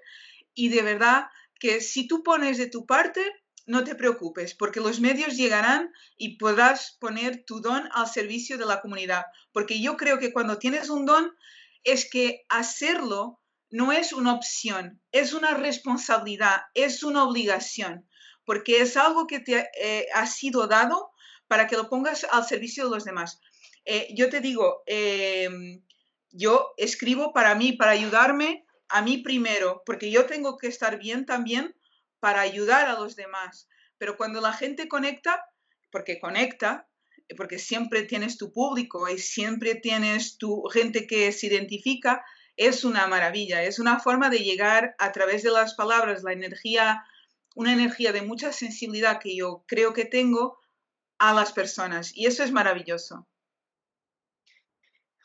y 0.53 0.69
de 0.69 0.81
verdad 0.81 1.25
que 1.59 1.81
si 1.81 2.07
tú 2.07 2.23
pones 2.23 2.57
de 2.57 2.67
tu 2.67 2.85
parte, 2.85 3.21
no 3.65 3.83
te 3.83 3.95
preocupes, 3.95 4.53
porque 4.53 4.79
los 4.79 4.99
medios 4.99 5.35
llegarán 5.35 5.91
y 6.17 6.37
podrás 6.37 6.97
poner 6.99 7.43
tu 7.45 7.61
don 7.61 7.89
al 7.93 8.07
servicio 8.07 8.57
de 8.57 8.65
la 8.65 8.81
comunidad. 8.81 9.25
Porque 9.51 9.81
yo 9.81 9.97
creo 9.97 10.19
que 10.19 10.31
cuando 10.31 10.59
tienes 10.59 10.89
un 10.89 11.05
don, 11.05 11.31
es 11.83 12.09
que 12.09 12.45
hacerlo 12.49 13.39
no 13.75 13.91
es 13.91 14.13
una 14.13 14.33
opción, 14.33 15.01
es 15.11 15.33
una 15.33 15.53
responsabilidad, 15.53 16.61
es 16.73 17.03
una 17.03 17.25
obligación, 17.25 18.07
porque 18.45 18.79
es 18.79 18.95
algo 18.95 19.27
que 19.27 19.41
te 19.41 19.69
eh, 19.77 20.07
ha 20.13 20.27
sido 20.27 20.67
dado 20.67 21.11
para 21.47 21.67
que 21.67 21.75
lo 21.75 21.89
pongas 21.89 22.25
al 22.31 22.45
servicio 22.45 22.85
de 22.85 22.91
los 22.91 23.03
demás. 23.03 23.41
Eh, 23.83 24.07
yo 24.15 24.29
te 24.29 24.39
digo, 24.39 24.81
em, 24.85 25.83
yo 26.31 26.73
escribo 26.77 27.33
para 27.33 27.53
mí, 27.55 27.73
para 27.73 27.91
ayudarme 27.91 28.65
a 28.87 29.01
mí 29.01 29.17
primero, 29.17 29.83
porque 29.85 30.09
yo 30.09 30.25
tengo 30.25 30.57
que 30.57 30.67
estar 30.67 30.97
bien 30.97 31.25
también 31.25 31.75
para 32.21 32.39
ayudar 32.39 32.87
a 32.87 32.97
los 32.97 33.17
demás. 33.17 33.67
Pero 33.97 34.15
cuando 34.15 34.39
la 34.39 34.53
gente 34.53 34.87
conecta, 34.87 35.43
porque 35.91 36.17
conecta, 36.21 36.87
porque 37.35 37.59
siempre 37.59 38.03
tienes 38.03 38.37
tu 38.37 38.53
público 38.53 39.09
y 39.09 39.17
siempre 39.17 39.75
tienes 39.75 40.37
tu 40.37 40.63
gente 40.71 41.07
que 41.07 41.33
se 41.33 41.47
identifica, 41.47 42.23
es 42.57 42.83
una 42.83 43.07
maravilla, 43.07 43.63
es 43.63 43.79
una 43.79 43.99
forma 43.99 44.29
de 44.29 44.39
llegar 44.39 44.95
a 44.97 45.11
través 45.11 45.43
de 45.43 45.51
las 45.51 45.75
palabras, 45.75 46.23
la 46.23 46.33
energía, 46.33 47.03
una 47.55 47.73
energía 47.73 48.11
de 48.11 48.21
mucha 48.21 48.51
sensibilidad 48.51 49.19
que 49.19 49.35
yo 49.35 49.63
creo 49.67 49.93
que 49.93 50.05
tengo 50.05 50.59
a 51.17 51.33
las 51.33 51.51
personas 51.51 52.15
y 52.15 52.25
eso 52.25 52.43
es 52.43 52.51
maravilloso. 52.51 53.27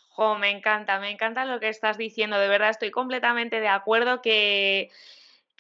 Jo, 0.09 0.37
me 0.37 0.51
encanta, 0.51 0.99
me 1.01 1.11
encanta 1.11 1.45
lo 1.45 1.61
que 1.61 1.69
estás 1.69 1.97
diciendo, 1.97 2.39
de 2.39 2.49
verdad 2.49 2.71
estoy 2.71 2.91
completamente 2.91 3.61
de 3.61 3.69
acuerdo 3.69 4.21
que 4.21 4.91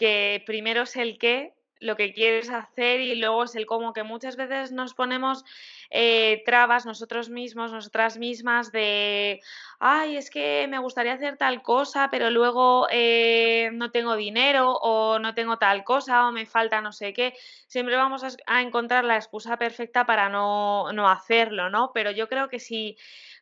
que 0.00 0.42
primero 0.46 0.84
es 0.84 0.96
el 0.96 1.18
qué, 1.18 1.52
lo 1.80 1.96
que 1.96 2.12
quieres 2.12 2.50
hacer 2.50 3.00
y 3.00 3.14
luego 3.16 3.44
es 3.44 3.56
el 3.56 3.66
cómo, 3.66 3.92
que 3.92 4.02
muchas 4.02 4.37
veces 4.37 4.70
nos 4.70 4.94
ponemos 4.94 5.44
eh, 5.90 6.42
trabas 6.44 6.87
nosotros 6.87 7.30
mismos, 7.30 7.72
nosotras 7.72 8.18
mismas 8.18 8.70
de, 8.70 9.40
ay, 9.78 10.16
es 10.16 10.30
que 10.30 10.66
me 10.68 10.78
gustaría 10.78 11.14
hacer 11.14 11.37
tal 11.37 11.62
cosa, 11.62 12.08
pero 12.10 12.30
luego 12.30 12.87
eh, 12.90 13.70
no 13.72 13.90
tengo 13.90 14.14
dinero 14.14 14.72
o 14.75 15.18
no 15.18 15.34
tengo 15.34 15.56
tal 15.58 15.82
cosa 15.82 16.28
o 16.28 16.32
me 16.32 16.46
falta 16.46 16.80
no 16.80 16.92
sé 16.92 17.12
qué. 17.12 17.34
Siempre 17.66 17.96
vamos 17.96 18.22
a, 18.46 18.60
encontrar 18.60 19.04
la 19.04 19.16
excusa 19.16 19.56
perfecta 19.56 20.04
para 20.04 20.28
no, 20.28 20.92
no 20.92 21.08
hacerlo, 21.08 21.70
¿no? 21.70 21.92
Pero 21.92 22.10
yo 22.10 22.28
creo 22.28 22.49
que 22.49 22.60
si 22.60 22.96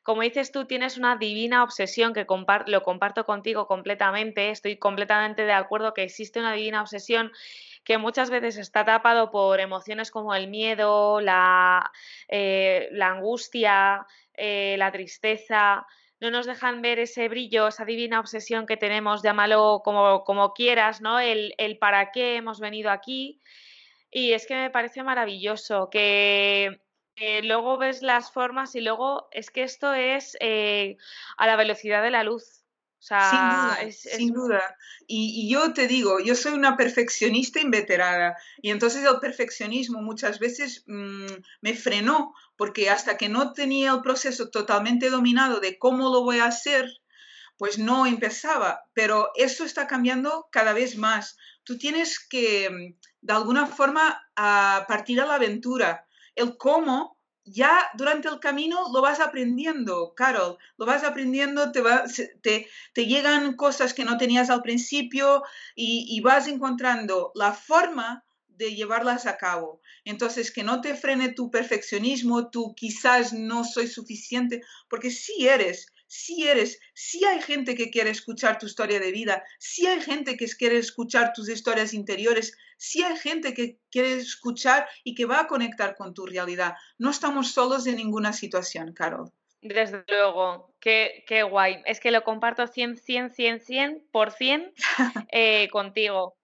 como 0.08 0.22
dices 0.22 0.52
tú, 0.52 0.64
tienes 0.64 0.96
una 0.96 1.16
divina 1.16 1.62
obsesión 1.62 2.14
que 2.14 2.26
lo 2.66 2.82
comparto 2.82 3.26
contigo 3.26 3.66
completamente. 3.66 4.48
Estoy 4.48 4.78
completamente 4.78 5.42
de 5.42 5.52
acuerdo 5.52 5.92
que 5.92 6.02
existe 6.02 6.40
una 6.40 6.54
divina 6.54 6.80
obsesión 6.80 7.30
que 7.88 7.96
muchas 7.96 8.28
veces 8.28 8.58
está 8.58 8.84
tapado 8.84 9.30
por 9.30 9.60
emociones 9.60 10.10
como 10.10 10.34
el 10.34 10.48
miedo, 10.48 11.22
la, 11.22 11.90
eh, 12.28 12.90
angustia, 13.00 14.06
eh, 14.34 14.76
la 14.78 14.92
tristeza. 14.92 15.86
No 16.20 16.30
nos 16.30 16.44
dejan 16.44 16.82
ver 16.82 16.98
ese 16.98 17.30
brillo, 17.30 17.68
esa 17.68 17.86
divina 17.86 18.20
obsesión 18.20 18.66
que 18.66 18.76
tenemos, 18.76 19.22
llámalo 19.22 19.80
como, 19.82 20.22
como 20.24 20.52
quieras, 20.52 21.00
¿no? 21.00 21.18
El, 21.18 21.54
el 21.56 21.78
para 21.78 22.10
qué 22.12 22.36
hemos 22.36 22.60
venido 22.60 22.90
aquí. 22.90 23.40
Y 24.10 24.34
es 24.34 24.46
que 24.46 24.54
me 24.54 24.68
parece 24.68 25.02
maravilloso 25.02 25.88
que 25.88 26.82
eh, 27.16 27.42
luego 27.42 27.78
ves 27.78 28.02
las 28.02 28.30
formas 28.30 28.74
y 28.74 28.82
luego 28.82 29.28
es 29.32 29.50
que 29.50 29.62
esto 29.62 29.94
es 29.94 30.36
eh, 30.40 30.98
a 31.38 31.46
la 31.46 31.56
velocidad 31.56 32.02
de 32.02 32.10
la 32.10 32.22
luz. 32.22 32.57
Sin 32.98 33.14
duda, 33.20 33.78
sin 33.92 34.32
duda. 34.32 34.76
Y, 35.06 35.48
yo 35.50 35.72
te 35.72 35.86
digo, 35.86 36.18
yo 36.20 36.34
soy 36.34 36.52
una 36.52 36.76
perfeccionista 36.76 37.60
inveterada 37.60 38.36
y 38.60 38.70
entonces 38.70 39.04
el 39.04 39.20
perfeccionismo 39.20 40.02
muchas 40.02 40.38
veces 40.38 40.84
mm, 40.86 41.26
me 41.60 41.74
frenó 41.74 42.34
porque 42.56 42.90
hasta 42.90 43.16
que 43.16 43.28
no 43.28 43.52
tenía 43.52 43.92
el 43.92 44.02
proceso 44.02 44.50
totalmente 44.50 45.10
dominado 45.10 45.60
de 45.60 45.78
cómo 45.78 46.10
lo 46.10 46.22
voy 46.22 46.40
a 46.40 46.46
hacer, 46.46 47.00
pues 47.56 47.78
no 47.78 48.06
empezaba. 48.06 48.84
Pero 48.94 49.30
eso 49.36 49.64
está 49.64 49.86
cambiando 49.86 50.48
cada 50.50 50.72
vez 50.72 50.96
más. 50.96 51.36
Tú 51.64 51.78
tienes 51.78 52.18
que, 52.18 52.68
mm, 52.70 52.98
de 53.20 53.32
alguna 53.32 53.66
forma, 53.66 54.22
a 54.36 54.84
partir 54.88 55.20
a 55.20 55.26
la 55.26 55.34
aventura 55.34 56.06
el 56.34 56.56
cómo 56.56 57.17
ya 57.52 57.90
durante 57.94 58.28
el 58.28 58.40
camino 58.40 58.92
lo 58.92 59.00
vas 59.00 59.20
aprendiendo, 59.20 60.14
Carol, 60.14 60.58
lo 60.76 60.86
vas 60.86 61.04
aprendiendo, 61.04 61.72
te, 61.72 62.68
llegan 62.94 63.54
cosas 63.56 63.94
que 63.94 64.04
no 64.04 64.18
tenías 64.18 64.50
al 64.50 64.62
principio 64.62 65.42
y, 65.74 66.20
vas 66.20 66.48
encontrando 66.48 67.32
la 67.34 67.52
forma 67.52 68.24
de 68.48 68.74
llevarlas 68.74 69.26
a 69.26 69.36
cabo. 69.36 69.80
Entonces, 70.04 70.50
que 70.50 70.64
no 70.64 70.80
te 70.80 70.94
frene 70.94 71.30
tu 71.30 71.50
perfeccionismo, 71.50 72.50
tú 72.50 72.74
quizás 72.74 73.32
no 73.32 73.64
soy 73.64 73.86
suficiente, 73.86 74.60
porque 74.88 75.10
sí 75.10 75.46
eres, 75.46 75.86
si 76.08 76.48
eres, 76.48 76.80
si 76.94 77.24
hay 77.24 77.40
gente 77.40 77.76
que 77.76 77.90
quiere 77.90 78.10
escuchar 78.10 78.58
tu 78.58 78.66
historia 78.66 78.98
de 78.98 79.12
vida, 79.12 79.44
si 79.58 79.86
hay 79.86 80.00
gente 80.00 80.36
que 80.36 80.46
quiere 80.46 80.78
escuchar 80.78 81.32
tus 81.32 81.48
historias 81.48 81.92
interiores, 81.92 82.56
si 82.78 83.02
hay 83.02 83.16
gente 83.16 83.54
que 83.54 83.78
quiere 83.90 84.14
escuchar 84.14 84.88
y 85.04 85.14
que 85.14 85.26
va 85.26 85.40
a 85.40 85.46
conectar 85.46 85.94
con 85.94 86.14
tu 86.14 86.26
realidad. 86.26 86.74
No 86.96 87.10
estamos 87.10 87.52
solos 87.52 87.86
en 87.86 87.96
ninguna 87.96 88.32
situación, 88.32 88.94
Carol. 88.94 89.30
Desde 89.60 90.04
luego, 90.08 90.72
qué, 90.80 91.24
qué 91.26 91.42
guay. 91.42 91.82
Es 91.84 92.00
que 92.00 92.10
lo 92.10 92.22
comparto 92.22 92.66
100, 92.66 92.96
100, 92.96 93.30
100, 93.30 93.60
100 93.60 94.08
por 94.10 94.30
100 94.30 94.72
eh, 95.32 95.68
contigo. 95.70 96.37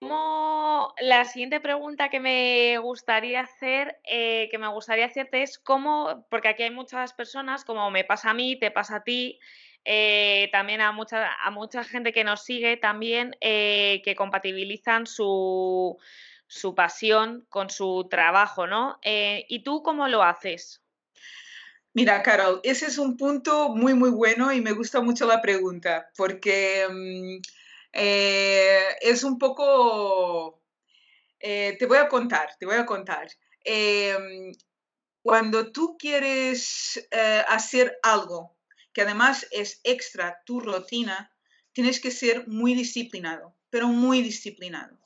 Como 0.00 0.94
la 1.00 1.24
siguiente 1.24 1.60
pregunta 1.60 2.08
que 2.08 2.20
me 2.20 2.78
gustaría 2.78 3.40
hacer, 3.40 3.98
eh, 4.04 4.48
que 4.50 4.58
me 4.58 4.68
gustaría 4.68 5.06
hacerte 5.06 5.42
es 5.42 5.58
cómo, 5.58 6.24
porque 6.30 6.48
aquí 6.48 6.62
hay 6.62 6.70
muchas 6.70 7.12
personas, 7.12 7.64
como 7.64 7.90
me 7.90 8.04
pasa 8.04 8.30
a 8.30 8.34
mí, 8.34 8.56
te 8.56 8.70
pasa 8.70 8.96
a 8.96 9.04
ti, 9.04 9.40
eh, 9.84 10.48
también 10.52 10.82
a 10.82 10.92
mucha, 10.92 11.34
a 11.34 11.50
mucha 11.50 11.82
gente 11.82 12.12
que 12.12 12.22
nos 12.22 12.44
sigue 12.44 12.76
también, 12.76 13.36
eh, 13.40 14.00
que 14.04 14.14
compatibilizan 14.14 15.06
su, 15.06 15.98
su, 16.46 16.76
pasión 16.76 17.44
con 17.48 17.68
su 17.68 18.06
trabajo, 18.08 18.68
¿no? 18.68 19.00
¿Y 19.02 19.64
tú 19.64 19.82
cómo 19.82 20.06
lo 20.06 20.22
haces? 20.22 20.80
Mira, 21.92 22.22
Carol, 22.22 22.60
ese 22.62 22.86
es 22.86 22.98
un 22.98 23.16
punto 23.16 23.70
muy, 23.70 23.94
muy 23.94 24.10
bueno 24.10 24.52
y 24.52 24.60
me 24.60 24.72
gusta 24.72 25.00
mucho 25.00 25.26
la 25.26 25.42
pregunta, 25.42 26.08
porque... 26.16 26.86
Mm, 26.88 27.57
eh, 27.92 28.96
es 29.00 29.24
un 29.24 29.38
poco, 29.38 30.62
eh, 31.40 31.76
te 31.78 31.86
voy 31.86 31.98
a 31.98 32.08
contar, 32.08 32.50
te 32.58 32.66
voy 32.66 32.76
a 32.76 32.86
contar. 32.86 33.28
Em, 33.64 34.52
cuando 35.22 35.72
tú 35.72 35.96
quieres 35.98 37.06
eh, 37.10 37.44
hacer 37.48 37.98
algo 38.02 38.56
que 38.92 39.02
además 39.02 39.46
es 39.50 39.80
extra 39.84 40.42
tu 40.44 40.60
rutina, 40.60 41.32
tienes 41.72 42.00
que 42.00 42.10
ser 42.10 42.48
muy 42.48 42.74
disciplinado, 42.74 43.54
pero 43.70 43.88
muy 43.88 44.22
disciplinado. 44.22 44.98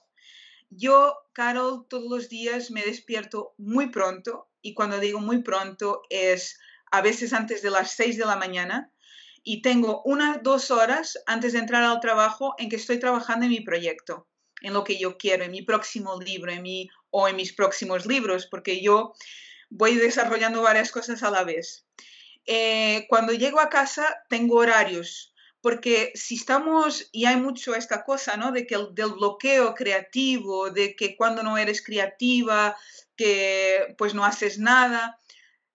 Yo, 0.71 1.15
Carol, 1.35 1.87
todos 1.89 2.09
los 2.09 2.29
días 2.29 2.71
me 2.71 2.83
despierto 2.83 3.55
muy 3.59 3.91
pronto 3.91 4.49
y 4.63 4.73
cuando 4.73 4.99
digo 4.99 5.21
muy 5.21 5.43
pronto 5.43 6.03
es 6.09 6.59
a 6.91 7.03
veces 7.03 7.33
antes 7.33 7.61
de 7.61 7.71
las 7.71 7.93
6 7.93 8.17
de 8.17 8.25
la 8.25 8.37
mañana 8.37 8.91
y 9.43 9.63
tengo 9.63 10.03
unas 10.05 10.43
dos 10.43 10.71
horas 10.71 11.19
antes 11.27 11.53
de 11.53 11.59
entrar 11.59 11.83
al 11.83 12.01
trabajo 12.01 12.55
en 12.59 12.69
que 12.69 12.77
estoy 12.77 12.99
trabajando 12.99 13.47
en 13.47 13.53
mi 13.53 13.61
proyecto, 13.61 14.29
en 14.61 14.73
lo 14.73 14.85
que 14.85 14.99
yo 14.99 15.19
quiero, 15.19 15.45
en 15.45 15.51
mi 15.51 15.63
próximo 15.63 16.21
libro, 16.21 16.53
en 16.53 16.63
mi, 16.63 16.89
o 17.11 17.29
en 17.29 17.37
mis 17.37 17.53
próximos 17.53 18.07
libros, 18.07 18.47
porque 18.47 18.81
yo 18.81 19.15
voy 19.71 19.97
desarrollando 19.97 20.63
varias 20.63 20.93
cosas 20.93 21.23
a 21.23 21.31
la 21.31 21.45
vez. 21.45 21.87
Eh, 22.47 23.07
cuando 23.09 23.33
llego 23.33 23.61
a 23.61 23.69
casa 23.69 24.23
tengo 24.29 24.57
horarios, 24.57 25.33
porque 25.61 26.11
si 26.15 26.35
estamos, 26.35 27.09
y 27.13 27.25
hay 27.25 27.37
mucho 27.37 27.75
esta 27.75 28.05
cosa, 28.05 28.37
¿no? 28.37 28.51
De 28.51 28.67
que 28.67 28.75
el, 28.75 28.95
del 28.95 29.13
bloqueo 29.13 29.75
creativo, 29.75 30.71
de 30.71 30.97
que 30.97 31.17
cuando 31.17 31.43
no 31.43 31.57
eres 31.57 31.83
creativa, 31.83 32.77
que 33.17 33.95
pues 33.97 34.13
no 34.13 34.25
haces 34.25 34.59
nada, 34.59 35.21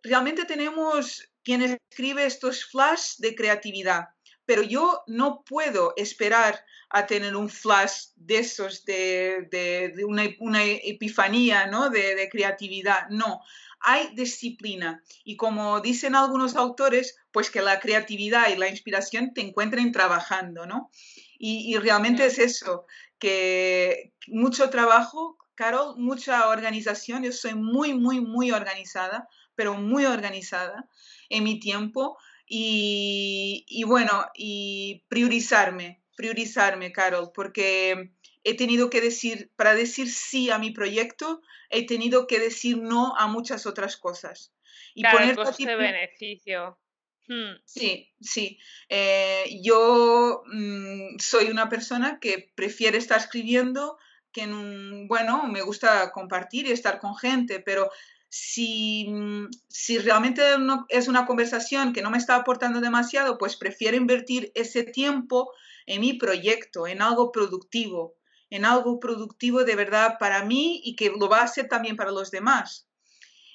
realmente 0.04 0.46
tenemos 0.46 1.30
quien 1.48 1.62
escribe 1.62 2.26
estos 2.26 2.66
flash 2.66 3.20
de 3.20 3.34
creatividad, 3.34 4.10
pero 4.46 4.64
yo 4.64 5.04
no 5.08 5.46
puedo 5.46 5.94
esperar 5.96 6.62
a 6.90 7.08
tener 7.08 7.38
un 7.38 7.48
flash 7.48 8.08
de 8.18 8.40
esos, 8.40 8.84
de, 8.84 9.94
una, 10.06 10.66
epifanía 10.66 11.68
¿no? 11.68 11.90
de, 11.90 12.28
creatividad. 12.30 13.08
No, 13.12 13.40
hay 13.80 14.14
disciplina. 14.14 15.02
Y 15.24 15.38
como 15.38 15.80
dicen 15.80 16.16
algunos 16.16 16.58
autores, 16.58 17.16
pues 17.32 17.50
que 17.50 17.62
la 17.62 17.80
creatividad 17.80 18.50
y 18.50 18.58
la 18.58 18.68
inspiración 18.68 19.34
te 19.34 19.40
encuentren 19.40 19.94
trabajando, 19.94 20.66
¿no? 20.66 20.92
Y, 21.40 21.78
realmente 21.78 22.26
es 22.26 22.40
eso, 22.40 22.86
que 23.20 24.12
mucho 24.28 24.70
trabajo, 24.70 25.38
Carol, 25.56 25.96
mucha 25.98 26.50
organización. 26.50 27.24
Yo 27.24 27.32
soy 27.32 27.54
muy, 27.56 27.94
muy, 27.94 28.20
muy 28.20 28.52
organizada, 28.52 29.30
pero 29.56 29.76
muy 29.76 30.04
organizada 30.04 30.90
en 31.30 31.44
mi 31.44 31.60
tiempo. 31.60 32.18
Y, 32.48 33.66
y 33.68 33.84
bueno, 33.84 34.26
y 34.36 35.04
priorizarme, 35.10 36.02
priorizarme, 36.16 36.92
Carol, 36.92 37.32
porque 37.34 38.12
he 38.44 38.56
tenido 38.56 38.90
que 38.90 39.02
decir, 39.02 39.52
para 39.56 39.76
decir 39.76 40.10
sí 40.10 40.50
a 40.50 40.58
mi 40.58 40.72
proyecto, 40.72 41.42
he 41.70 41.86
tenido 41.86 42.28
que 42.28 42.40
decir 42.40 42.78
no 42.78 43.16
a 43.18 43.28
muchas 43.28 43.66
otras 43.66 43.98
cosas. 43.98 44.54
Y 44.94 45.02
claro, 45.02 45.18
poner 45.18 45.36
coste-beneficio. 45.36 46.80
Hmm. 47.28 47.60
Sí, 47.66 48.10
sí. 48.22 48.58
Eh, 48.88 49.60
yo 49.62 50.44
mm, 50.46 51.20
soy 51.20 51.48
una 51.48 51.68
persona 51.68 52.20
que 52.22 52.52
prefiere 52.56 52.98
estar 52.98 53.20
escribiendo 53.20 53.98
que 54.32 54.44
en 54.44 54.54
un, 54.54 55.08
bueno, 55.08 55.44
me 55.48 55.62
gusta 55.62 56.12
compartir 56.12 56.68
y 56.68 56.72
estar 56.72 57.00
con 57.00 57.18
gente, 57.18 57.60
pero 57.60 57.92
si, 58.40 59.08
mm, 59.10 59.50
si 59.68 59.98
realmente 59.98 60.44
es 60.90 61.08
una 61.08 61.26
conversación 61.26 61.92
que 61.92 62.04
no 62.04 62.12
me 62.12 62.20
está 62.20 62.36
aportando 62.36 62.82
demasiado, 62.82 63.40
pues 63.40 63.56
prefiero 63.56 63.98
invertir 63.98 64.52
ese 64.54 64.84
tiempo 64.84 65.52
en 65.88 66.02
mi 66.02 66.14
proyecto, 66.14 66.86
en 66.86 67.02
algo 67.02 67.32
productivo, 67.32 68.16
en 68.52 68.64
algo 68.64 69.00
productivo 69.00 69.64
de 69.64 69.76
verdad 69.76 70.18
para 70.20 70.46
mí 70.46 70.82
y 70.84 70.96
que 70.96 71.10
lo 71.10 71.30
va 71.30 71.40
a 71.40 71.46
hacer 71.46 71.68
también 71.68 71.96
para 71.96 72.12
los 72.12 72.30
demás. 72.30 72.88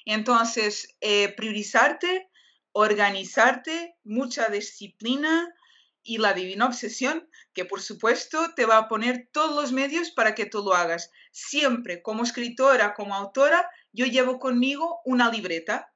Entonces, 0.03 0.89
eh, 0.99 1.29
priorizarte, 1.29 2.29
organizarte, 2.73 3.95
mucha 4.03 4.47
disciplina 4.47 5.47
y 6.03 6.17
la 6.17 6.33
divina 6.33 6.65
obsesión, 6.65 7.29
que 7.53 7.63
por 7.63 7.81
supuesto 7.81 8.53
te 8.53 8.65
va 8.65 8.77
a 8.77 8.87
poner 8.89 9.29
todos 9.31 9.55
los 9.55 9.71
medios 9.71 10.11
para 10.11 10.35
que 10.35 10.45
tú 10.45 10.61
lo 10.61 10.73
hagas. 10.73 11.09
Siempre, 11.31 12.01
como 12.01 12.23
escritora, 12.23 12.93
como 12.93 13.15
autora, 13.15 13.69
yo 13.93 14.05
llevo 14.05 14.39
conmigo 14.39 15.01
una 15.05 15.31
libreta, 15.31 15.93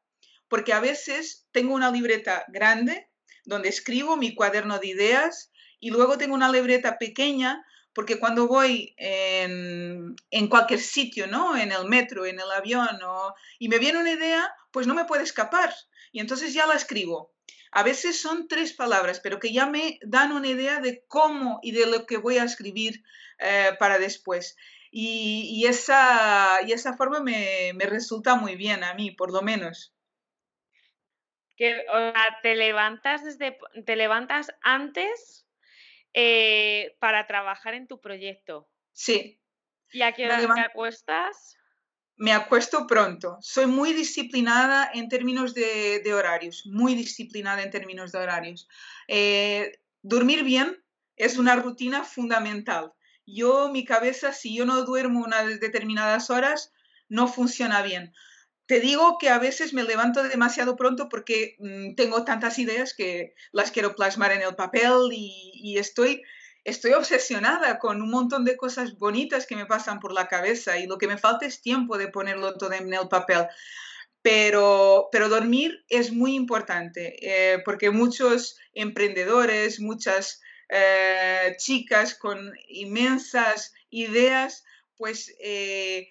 porque 0.47 0.71
a 0.71 0.79
veces 0.79 1.47
tengo 1.51 1.73
una 1.73 1.91
libreta 1.91 2.45
grande 2.47 3.09
donde 3.45 3.69
escribo 3.69 4.15
mi 4.15 4.33
cuaderno 4.33 4.79
de 4.79 4.87
ideas 4.87 5.51
y 5.79 5.89
luego 5.89 6.17
tengo 6.17 6.35
una 6.35 6.51
libreta 6.51 6.97
pequeña 6.97 7.65
porque 7.97 8.19
cuando 8.19 8.47
voy 8.47 8.93
en, 8.97 10.15
cualquier 10.49 10.79
sitio, 10.79 11.25
¿no? 11.25 11.57
En 11.57 11.71
el 11.71 11.85
metro, 11.85 12.27
en 12.27 12.39
el 12.39 12.51
avión, 12.51 12.87
y 13.57 13.69
me 13.69 13.79
viene 13.79 13.97
una 13.97 14.11
idea, 14.11 14.53
pues 14.69 14.85
no 14.85 14.93
me 14.93 15.05
puede 15.05 15.23
escapar. 15.23 15.73
Y 16.11 16.19
entonces 16.19 16.53
ya 16.53 16.67
la 16.67 16.75
escribo. 16.75 17.33
A 17.71 17.81
veces 17.81 18.21
son 18.21 18.47
tres 18.47 18.73
palabras, 18.73 19.19
pero 19.19 19.39
que 19.39 19.51
ya 19.51 19.65
me 19.65 19.97
dan 20.03 20.31
una 20.31 20.47
idea 20.47 20.79
de 20.79 21.05
cómo 21.07 21.59
y 21.63 21.71
de 21.71 21.87
lo 21.87 22.05
que 22.05 22.17
voy 22.17 22.37
a 22.37 22.43
escribir 22.43 23.03
eh, 23.39 23.71
para 23.79 23.97
después. 23.97 24.55
Y, 24.99 25.67
esa, 25.67 26.57
y 26.65 26.71
esa 26.71 26.97
forma 26.97 27.19
me, 27.19 27.71
resulta 27.81 28.33
muy 28.33 28.55
bien 28.55 28.83
a 28.83 28.95
mí, 28.95 29.11
por 29.11 29.31
lo 29.31 29.43
menos. 29.43 29.93
Que, 31.55 31.85
te 32.41 32.55
levantas 32.55 33.23
desde, 33.23 33.59
te 33.85 33.95
levantas 33.95 34.51
antes 34.63 35.45
eh, 36.15 36.97
para 36.99 37.27
trabajar 37.27 37.75
en 37.75 37.87
tu 37.87 38.01
proyecto. 38.01 38.67
Sí. 38.91 39.39
¿Y 39.91 40.01
a 40.01 40.13
qué 40.13 40.25
hora 40.25 40.39
te 40.55 40.61
acuestas? 40.61 41.59
Me 42.15 42.33
acuesto 42.33 42.87
pronto. 42.87 43.37
Soy 43.39 43.67
muy 43.67 43.93
disciplinada 43.93 44.89
en 44.91 45.09
términos 45.09 45.53
de, 45.53 46.01
horarios, 46.11 46.65
muy 46.65 46.95
disciplinada 46.95 47.61
en 47.61 47.69
términos 47.69 48.11
de 48.11 48.17
horarios. 48.17 48.67
Eh, 49.07 49.73
dormir 50.01 50.43
bien 50.43 50.83
es 51.17 51.37
una 51.37 51.55
rutina 51.55 52.03
fundamental. 52.03 52.93
Yo, 53.27 53.69
mi 53.69 53.83
cabeza, 53.83 54.31
si 54.31 54.55
yo 54.55 54.65
no 54.65 54.83
duermo 54.85 55.19
unas 55.19 55.59
determinadas 55.59 56.29
horas, 56.29 56.71
no 57.09 57.27
funciona 57.27 57.81
bien. 57.81 58.13
Te 58.67 58.79
digo 58.79 59.17
que 59.19 59.29
a 59.29 59.37
veces 59.37 59.73
me 59.73 59.83
levanto 59.83 60.23
demasiado 60.23 60.77
pronto 60.77 61.09
porque 61.09 61.57
mm, 61.59 61.95
tengo 61.95 62.23
tantas 62.23 62.57
ideas 62.57 62.93
que 62.93 63.35
las 63.51 63.71
quiero 63.71 63.95
plasmar 63.95 64.31
en 64.31 64.41
el 64.43 64.55
papel 64.55 65.09
y, 65.11 65.77
estoy, 65.77 66.23
estoy 66.63 66.93
obsesionada 66.93 67.79
con 67.79 68.01
un 68.01 68.11
montón 68.11 68.45
de 68.45 68.55
cosas 68.55 68.97
bonitas 68.97 69.45
que 69.45 69.57
me 69.57 69.65
pasan 69.65 69.99
por 69.99 70.13
la 70.13 70.29
cabeza 70.29 70.77
y 70.77 70.87
lo 70.87 70.97
que 70.97 71.07
me 71.07 71.17
falta 71.17 71.45
es 71.45 71.61
tiempo 71.61 71.97
de 71.97 72.07
ponerlo 72.07 72.53
todo 72.53 72.71
en 72.73 72.93
el 72.93 73.09
papel. 73.09 73.47
Pero, 74.21 75.09
pero 75.11 75.27
dormir 75.27 75.85
es 75.89 76.13
muy 76.13 76.33
importante 76.33 77.17
eh, 77.21 77.59
porque 77.65 77.91
muchos 77.91 78.57
emprendedores, 78.73 79.81
muchas 79.81 80.41
eh, 80.69 81.55
chicas 81.57 82.15
con 82.15 82.51
inmensas 82.67 83.73
ideas, 83.89 84.63
pues 84.95 85.33
eh, 85.39 86.09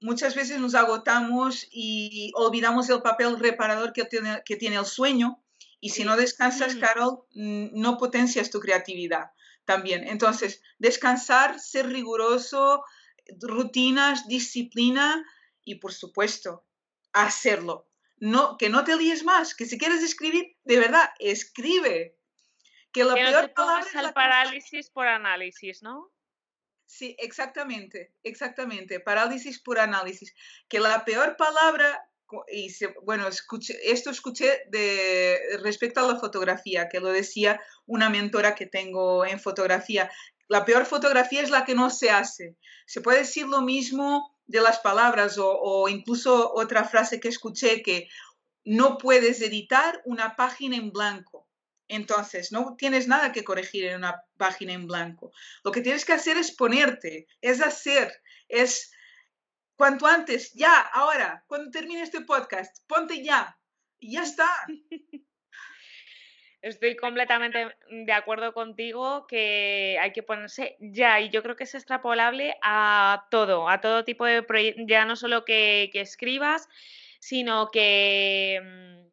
muchas 0.00 0.34
veces 0.34 0.60
nos 0.60 0.74
agotamos 0.74 1.66
y 1.70 2.32
olvidamos 2.34 2.88
el 2.90 3.02
papel 3.02 3.38
reparador 3.38 3.92
que 3.92 4.04
tiene, 4.04 4.42
que 4.44 4.56
tiene 4.56 4.76
el 4.76 4.86
sueño. 4.86 5.42
Y 5.80 5.90
si 5.90 6.04
no 6.04 6.16
descansas, 6.16 6.74
Carol, 6.76 7.24
no 7.34 7.98
potencias 7.98 8.50
tu 8.50 8.60
creatividad 8.60 9.30
también. 9.64 10.06
Entonces, 10.08 10.62
descansar, 10.78 11.60
ser 11.60 11.88
riguroso, 11.88 12.82
rutinas, 13.40 14.26
disciplina 14.26 15.24
y, 15.64 15.76
por 15.76 15.92
supuesto, 15.92 16.64
hacerlo. 17.12 17.88
No, 18.18 18.56
que 18.56 18.70
no 18.70 18.84
te 18.84 18.96
líes 18.96 19.24
más, 19.24 19.54
que 19.54 19.66
si 19.66 19.76
quieres 19.76 20.02
escribir, 20.02 20.56
de 20.64 20.78
verdad, 20.78 21.10
escribe. 21.18 22.15
Que 22.96 23.04
lo 23.04 23.12
peor 23.12 23.52
es 23.80 23.94
el 23.94 24.14
parálisis 24.14 24.88
por 24.88 25.06
análisis, 25.06 25.82
¿no? 25.82 26.10
Sí, 26.86 27.14
exactamente, 27.18 28.14
exactamente. 28.22 29.00
Parálisis 29.00 29.60
por 29.60 29.78
análisis. 29.78 30.34
Que 30.66 30.80
la 30.80 31.04
peor 31.04 31.36
palabra, 31.36 32.08
y 32.50 32.74
bueno, 33.02 33.28
escuché, 33.28 33.76
esto 33.92 34.08
escuché 34.08 34.62
de, 34.70 35.38
respecto 35.62 36.00
a 36.00 36.10
la 36.10 36.18
fotografía, 36.18 36.88
que 36.88 37.00
lo 37.00 37.08
decía 37.08 37.60
una 37.84 38.08
mentora 38.08 38.54
que 38.54 38.64
tengo 38.64 39.26
en 39.26 39.40
fotografía. 39.40 40.10
La 40.48 40.64
peor 40.64 40.86
fotografía 40.86 41.42
es 41.42 41.50
la 41.50 41.66
que 41.66 41.74
no 41.74 41.90
se 41.90 42.08
hace. 42.08 42.56
Se 42.86 43.02
puede 43.02 43.18
decir 43.18 43.46
lo 43.46 43.60
mismo 43.60 44.34
de 44.46 44.62
las 44.62 44.78
palabras 44.78 45.36
o, 45.36 45.50
o 45.50 45.90
incluso 45.90 46.50
otra 46.54 46.84
frase 46.84 47.20
que 47.20 47.28
escuché 47.28 47.82
que 47.82 48.08
no 48.64 48.96
puedes 48.96 49.42
editar 49.42 50.00
una 50.06 50.34
página 50.34 50.76
en 50.76 50.92
blanco 50.92 51.45
entonces, 51.88 52.52
no 52.52 52.74
tienes 52.76 53.06
nada 53.06 53.32
que 53.32 53.44
corregir 53.44 53.86
en 53.86 53.96
una 53.96 54.22
página 54.36 54.72
en 54.72 54.86
blanco. 54.86 55.32
Lo 55.64 55.70
que 55.70 55.80
tienes 55.80 56.04
que 56.04 56.12
hacer 56.12 56.36
es 56.36 56.50
ponerte, 56.50 57.26
es 57.40 57.62
hacer, 57.62 58.12
es 58.48 58.92
cuanto 59.76 60.06
antes, 60.06 60.52
ya, 60.54 60.80
ahora, 60.80 61.44
cuando 61.46 61.70
termine 61.70 62.02
este 62.02 62.22
podcast, 62.22 62.84
ponte 62.88 63.22
ya 63.22 63.56
y 63.98 64.12
ya 64.12 64.22
está. 64.22 64.48
Estoy 66.62 66.96
completamente 66.96 67.76
de 67.88 68.12
acuerdo 68.12 68.52
contigo 68.52 69.26
que 69.28 69.98
hay 70.00 70.12
que 70.12 70.24
ponerse 70.24 70.76
ya 70.80 71.20
y 71.20 71.30
yo 71.30 71.42
creo 71.42 71.54
que 71.54 71.64
es 71.64 71.74
extrapolable 71.74 72.56
a 72.62 73.28
todo, 73.30 73.68
a 73.68 73.80
todo 73.80 74.04
tipo 74.04 74.24
de 74.24 74.42
proyectos, 74.42 74.84
ya 74.88 75.04
no 75.04 75.14
solo 75.14 75.44
que, 75.44 75.90
que 75.92 76.00
escribas, 76.00 76.68
sino 77.20 77.70
que 77.70 79.05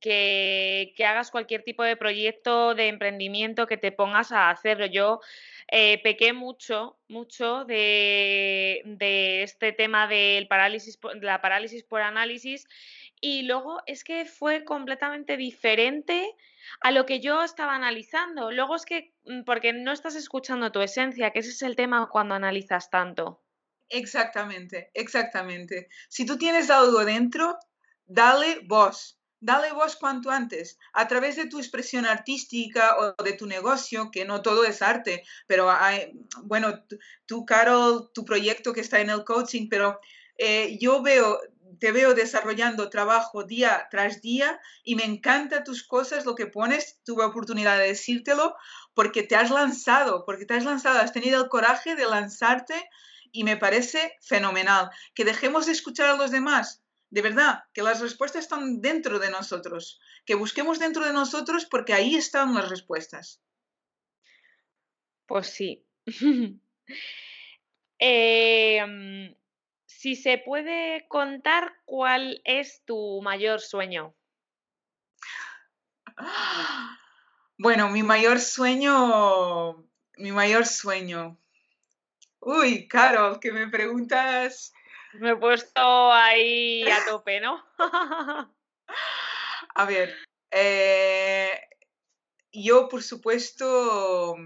que, 0.00 0.94
hagas 1.06 1.30
cualquier 1.30 1.62
tipo 1.62 1.82
de 1.82 1.96
proyecto 1.96 2.74
de 2.74 2.88
emprendimiento 2.88 3.66
que 3.66 3.76
te 3.76 3.92
pongas 3.92 4.32
a 4.32 4.50
hacerlo. 4.50 4.86
Yo 4.86 5.20
eh, 5.70 6.00
pequé 6.02 6.32
mucho, 6.32 6.98
mucho 7.08 7.64
de, 7.64 8.82
este 9.42 9.72
tema 9.72 10.06
del 10.06 10.48
parálisis, 10.48 10.98
de 11.00 11.26
la 11.26 11.40
parálisis 11.40 11.84
por 11.84 12.00
análisis 12.00 12.66
y 13.20 13.42
luego 13.42 13.80
es 13.86 14.04
que 14.04 14.24
fue 14.24 14.64
completamente 14.64 15.36
diferente 15.36 16.34
a 16.80 16.90
lo 16.90 17.06
que 17.06 17.20
yo 17.20 17.42
estaba 17.42 17.74
analizando. 17.74 18.50
Luego 18.52 18.76
es 18.76 18.84
que, 18.84 19.12
mm, 19.24 19.42
porque 19.42 19.72
no 19.72 19.92
estás 19.92 20.14
escuchando 20.14 20.72
tu 20.72 20.80
esencia, 20.80 21.30
que 21.30 21.40
ese 21.40 21.50
es 21.50 21.62
el 21.62 21.76
tema 21.76 22.08
cuando 22.10 22.34
analizas 22.34 22.90
tanto. 22.90 23.42
Exactamente, 23.88 24.90
exactamente. 24.94 25.88
Si 26.08 26.26
tú 26.26 26.36
tienes 26.36 26.70
algo 26.70 27.04
dentro, 27.04 27.58
dale 28.04 28.60
voz 28.64 29.17
Dale 29.40 29.72
voz 29.72 29.94
cuanto 29.94 30.30
antes, 30.30 30.78
a 30.92 31.06
través 31.06 31.36
de 31.36 31.46
tu 31.46 31.58
expresión 31.58 32.06
artística 32.06 32.96
o 32.98 33.22
de 33.22 33.34
tu 33.34 33.46
negocio, 33.46 34.10
que 34.10 34.24
no 34.24 34.42
todo 34.42 34.64
es 34.64 34.82
arte, 34.82 35.22
pero 35.46 35.70
hay, 35.70 36.12
bueno, 36.42 36.84
tú, 37.26 37.46
Carol, 37.46 38.10
tu 38.12 38.24
proyecto 38.24 38.72
que 38.72 38.80
está 38.80 39.00
en 39.00 39.10
el 39.10 39.24
coaching, 39.24 39.68
pero 39.68 40.00
eh, 40.38 40.76
yo 40.80 41.02
veo, 41.02 41.38
te 41.78 41.92
veo 41.92 42.14
desarrollando 42.14 42.90
trabajo 42.90 43.44
día 43.44 43.86
tras 43.90 44.20
día 44.22 44.60
y 44.82 44.96
me 44.96 45.04
encanta 45.04 45.62
tus 45.62 45.86
cosas, 45.86 46.24
lo 46.24 46.34
que 46.34 46.46
pones, 46.46 46.98
tuve 47.04 47.24
oportunidad 47.24 47.78
de 47.78 47.88
decírtelo, 47.88 48.56
porque 48.94 49.22
te 49.22 49.36
has 49.36 49.50
lanzado, 49.50 50.24
porque 50.24 50.46
te 50.46 50.54
has 50.54 50.64
lanzado, 50.64 50.98
has 50.98 51.12
tenido 51.12 51.40
el 51.40 51.48
coraje 51.48 51.94
de 51.94 52.06
lanzarte 52.06 52.74
y 53.30 53.44
me 53.44 53.56
parece 53.56 54.16
fenomenal. 54.20 54.90
Que 55.14 55.24
dejemos 55.24 55.66
de 55.66 55.72
escuchar 55.72 56.08
a 56.10 56.16
los 56.16 56.30
demás, 56.30 56.82
de 57.10 57.22
verdad, 57.22 57.64
que 57.72 57.82
las 57.82 58.00
respuestas 58.00 58.44
están 58.44 58.80
dentro 58.80 59.18
de 59.18 59.30
nosotros, 59.30 60.00
que 60.26 60.34
busquemos 60.34 60.78
dentro 60.78 61.04
de 61.06 61.12
nosotros 61.12 61.66
porque 61.66 61.94
ahí 61.94 62.14
están 62.14 62.54
las 62.54 62.68
respuestas. 62.68 63.42
Pues 65.26 65.48
sí. 65.48 65.86
Em, 68.00 69.34
si 69.86 70.14
se 70.14 70.38
puede 70.38 71.08
contar, 71.08 71.74
¿cuál 71.84 72.40
es 72.44 72.84
tu 72.84 73.20
mayor 73.22 73.60
sueño? 73.60 74.14
Bueno, 77.60 77.88
mi 77.88 78.04
mayor 78.04 78.38
sueño, 78.38 79.84
mi 80.16 80.30
mayor 80.30 80.64
sueño. 80.64 81.36
Uy, 82.38 82.86
Carol, 82.86 83.40
que 83.40 83.50
me 83.50 83.66
preguntas. 83.66 84.72
Me 85.14 85.30
he 85.30 85.36
puesto 85.36 86.12
ahí 86.12 86.82
a 86.88 87.04
tope, 87.06 87.40
¿no? 87.40 87.64
a 89.74 89.84
ver, 89.86 90.14
eh, 90.50 91.50
yo 92.52 92.88
por 92.88 93.02
supuesto 93.02 94.36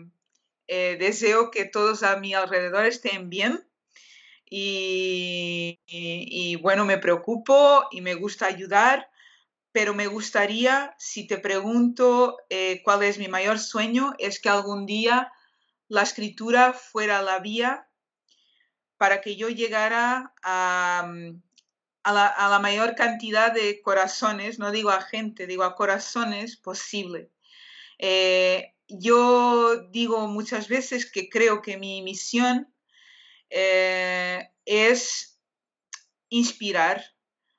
eh, 0.69 0.97
deseo 0.99 1.51
que 1.51 1.65
todos 1.65 2.03
a 2.03 2.17
mi 2.17 2.35
alrededor 2.35 2.87
estén 2.87 3.29
bien 3.29 3.69
y, 4.55 5.79
bueno, 6.61 6.85
me 6.85 6.99
preocupo 6.99 7.87
y 7.91 8.03
me 8.03 8.15
gusta 8.15 8.47
ayudar, 8.47 9.11
pero 9.73 9.95
me 9.95 10.07
gustaría, 10.07 10.95
si 10.99 11.27
te 11.27 11.39
pregunto 11.39 12.37
eh, 12.51 12.83
cuál 12.85 13.03
es 13.03 13.19
mi 13.19 13.29
mayor 13.29 13.59
sueño, 13.59 14.13
es 14.19 14.41
que 14.41 14.51
algún 14.51 14.85
día 14.85 15.33
la 15.89 16.03
escritura 16.03 16.75
fuera 16.75 17.23
la 17.23 17.39
vía 17.39 17.89
para 19.03 19.21
que 19.21 19.35
yo 19.35 19.49
llegara 19.49 20.33
a, 20.45 21.05
mm, 21.09 21.43
la, 22.05 22.59
mayor 22.63 22.95
cantidad 22.95 23.53
de 23.53 23.83
corazones, 23.83 24.61
no 24.61 24.71
digo 24.71 24.91
a 24.91 25.03
gente, 25.03 25.49
digo 25.49 25.65
a 25.65 25.75
corazones 25.75 26.57
posible. 26.57 27.29
Eh, 27.99 28.77
yo 28.87 29.89
digo 29.91 30.29
muchas 30.29 30.69
veces 30.69 31.11
que 31.11 31.29
creo 31.29 31.63
que 31.63 31.79
mi 31.79 32.01
misión 32.03 32.73
eh, 33.51 34.53
es 34.67 35.41
inspirar, 36.29 37.05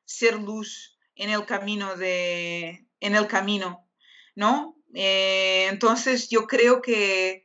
ser 0.06 0.36
luz 0.36 0.98
en 1.14 1.30
el 1.30 1.46
camino 1.46 1.98
de, 1.98 2.88
en 3.02 3.16
el 3.16 3.28
camino, 3.28 3.86
¿no? 4.34 4.78
Eh, 4.94 5.68
entonces 5.70 6.30
yo 6.30 6.48
creo 6.48 6.82
que, 6.82 7.43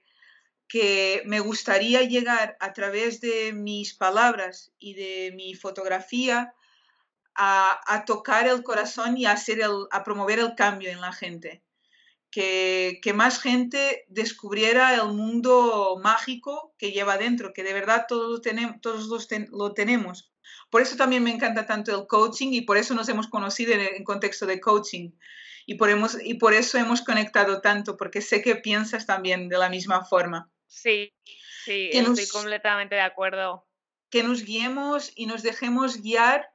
que 0.68 1.22
me 1.24 1.40
gustaría 1.40 2.02
llegar 2.02 2.57
a 2.61 2.72
través 2.72 3.20
de 3.20 3.52
mis 3.52 3.94
palabras 3.94 4.72
y 4.78 4.94
de 4.94 5.33
mi 5.35 5.54
fotografía 5.54 6.54
a, 7.35 8.04
tocar 8.07 8.48
el 8.48 8.62
corazón 8.62 9.16
y 9.16 9.24
a, 9.24 9.33
hacer 9.33 9.61
a 9.90 10.04
promover 10.04 10.40
el 10.40 10.54
cambio 10.54 10.90
en 10.90 11.00
la 11.00 11.12
gente 11.12 11.62
que, 12.31 13.12
más 13.14 13.40
gente 13.40 14.04
descubriera 14.09 14.94
el 14.94 15.09
mundo 15.09 15.98
mágico 16.02 16.74
que 16.78 16.92
lleva 16.92 17.18
dentro, 17.18 17.52
que 17.52 17.62
de 17.62 17.72
verdad 17.72 18.07
todos, 18.09 18.42
tenemos, 18.42 18.81
todos 18.81 19.28
lo 19.50 19.72
tenemos. 19.72 20.31
Por 20.70 20.83
eso 20.83 20.96
también 20.96 21.22
me 21.22 21.31
encanta 21.31 21.66
tanto 21.66 21.98
el 21.98 22.07
coaching 22.07 22.52
y 22.52 22.62
por 22.62 22.76
eso 22.76 22.94
nos 22.94 23.09
hemos 23.09 23.28
conocido 23.28 23.72
en, 23.72 23.81
el 23.81 24.04
contexto 24.04 24.46
de 24.46 24.61
coaching. 24.61 25.12
Y 25.66 25.74
por, 25.74 25.90
y 26.24 26.35
por 26.35 26.54
eso 26.54 26.78
hemos 26.78 27.02
conectado 27.02 27.61
tanto, 27.61 27.96
porque 27.96 28.22
sé 28.22 28.40
que 28.42 28.57
piensas 28.57 29.07
también 29.07 29.48
de 29.48 29.59
la 29.59 29.68
misma 29.68 30.04
forma. 30.04 30.50
Sí, 30.68 31.14
sí, 31.64 31.90
estoy 31.92 32.28
completamente 32.28 32.94
de 32.94 33.00
acuerdo. 33.00 33.66
Que 34.11 34.22
nos 34.22 34.44
guiemos 34.44 35.11
y 35.16 35.26
nos 35.26 35.42
dejemos 35.42 36.02
guiar, 36.02 36.48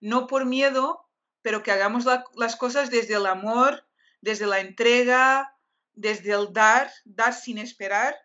no 0.00 0.26
por 0.26 0.44
miedo, 0.44 1.08
pero 1.40 1.62
que 1.62 1.70
hagamos 1.70 2.04
las 2.34 2.56
cosas 2.56 2.90
desde 2.90 3.14
el 3.14 3.26
amor, 3.26 3.86
desde 4.20 4.46
la 4.46 4.60
entrega, 4.60 5.56
desde 5.92 6.32
el 6.32 6.52
dar, 6.52 6.90
dar 7.04 7.32
sin 7.32 7.58
esperar. 7.58 8.16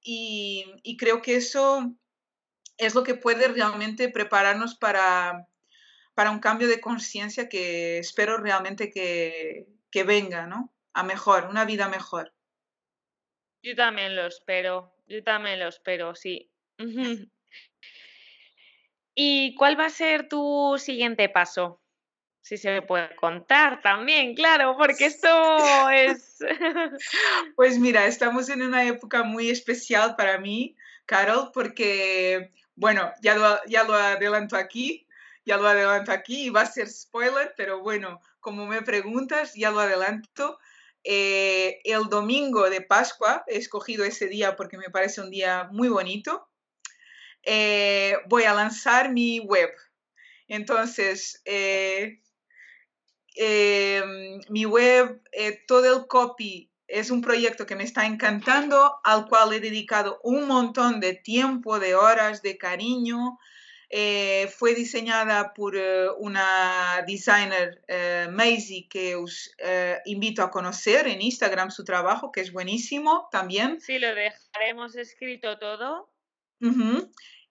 Y, 0.00 0.96
creo 0.98 1.20
que 1.20 1.36
eso 1.36 1.92
es 2.78 2.94
lo 2.94 3.02
que 3.02 3.14
puede 3.14 3.48
realmente 3.48 4.08
prepararnos 4.08 4.76
para, 4.76 5.48
para 6.14 6.30
un 6.30 6.38
cambio 6.38 6.68
de 6.68 6.80
conciencia 6.80 7.48
que 7.48 7.98
espero 7.98 8.38
realmente 8.38 8.90
que, 8.90 9.66
que 9.90 10.04
venga, 10.04 10.46
¿no? 10.46 10.72
A 10.92 11.02
mejor, 11.02 11.46
una 11.46 11.64
vida 11.64 11.88
mejor. 11.88 12.35
Yo 13.66 13.74
también 13.74 14.14
lo 14.14 14.26
espero, 14.26 14.94
yo 15.08 15.24
también 15.24 15.58
lo 15.58 15.66
espero, 15.66 16.14
sí. 16.14 16.48
¿Y 19.16 19.56
cuál 19.56 19.76
va 19.76 19.86
a 19.86 19.90
ser 19.90 20.28
tu 20.28 20.76
siguiente 20.78 21.28
paso? 21.28 21.80
si 22.42 22.58
se 22.58 22.80
puede 22.80 23.16
contar 23.16 23.82
también, 23.82 24.36
claro, 24.36 24.76
porque 24.78 25.06
esto 25.06 25.90
es... 25.90 26.38
pues 27.56 27.80
mira, 27.80 28.06
estamos 28.06 28.48
en 28.50 28.62
una 28.62 28.84
época 28.84 29.24
muy 29.24 29.50
especial 29.50 30.14
para 30.14 30.38
mí, 30.38 30.76
Carol, 31.04 31.50
porque, 31.52 32.52
bueno, 32.76 33.12
ya 33.20 33.34
lo, 33.34 33.58
ya 33.66 33.82
lo 33.82 33.94
adelanto 33.94 34.56
aquí, 34.56 35.08
ya 35.44 35.56
lo 35.56 35.66
adelanto 35.66 36.12
aquí 36.12 36.44
y 36.44 36.50
va 36.50 36.60
a 36.60 36.66
ser 36.66 36.88
spoiler, 36.88 37.52
pero 37.56 37.80
bueno, 37.80 38.20
como 38.38 38.64
me 38.64 38.82
preguntas, 38.82 39.54
ya 39.54 39.72
lo 39.72 39.80
adelanto. 39.80 40.60
Eh, 41.08 41.80
el 41.84 42.08
domingo 42.08 42.68
de 42.68 42.80
Pascua, 42.80 43.44
he 43.46 43.56
escogido 43.58 44.04
ese 44.04 44.26
día 44.26 44.56
porque 44.56 44.76
me 44.76 44.90
parece 44.90 45.20
un 45.20 45.30
día 45.30 45.68
muy 45.70 45.88
bonito, 45.88 46.48
eh, 47.44 48.16
voy 48.28 48.42
a 48.42 48.54
lanzar 48.54 49.12
mi 49.12 49.38
web. 49.38 49.70
Entonces, 50.48 51.42
eh, 51.44 52.20
Em, 53.36 54.40
mi 54.48 54.64
web, 54.64 55.20
todo 55.68 55.94
el 55.94 56.06
copy 56.06 56.72
es 56.88 57.10
un 57.10 57.20
proyecto 57.20 57.66
que 57.66 57.76
me 57.76 57.84
está 57.84 58.06
encantando, 58.06 58.98
al 59.04 59.28
cual 59.28 59.52
he 59.52 59.60
dedicado 59.60 60.20
un 60.22 60.46
montón 60.48 61.00
de 61.00 61.12
tiempo, 61.14 61.78
de 61.78 61.94
horas, 61.94 62.40
de 62.40 62.56
cariño. 62.56 63.38
Eh, 63.88 64.48
fue 64.48 64.74
diseñada 64.74 65.54
por 65.54 65.76
eh, 65.76 66.08
una 66.18 67.04
designer, 67.06 67.82
Maisie, 68.30 68.88
que 68.88 69.14
os 69.14 69.54
invito 70.04 70.42
a 70.42 70.50
conocer 70.50 71.06
en 71.06 71.22
Instagram 71.22 71.70
su 71.70 71.84
trabajo, 71.84 72.32
que 72.32 72.40
es 72.40 72.52
buenísimo 72.52 73.28
también. 73.30 73.80
Sí, 73.80 73.98
lo 73.98 74.14
dejaremos 74.14 74.96
escrito 74.96 75.58
todo. 75.58 76.10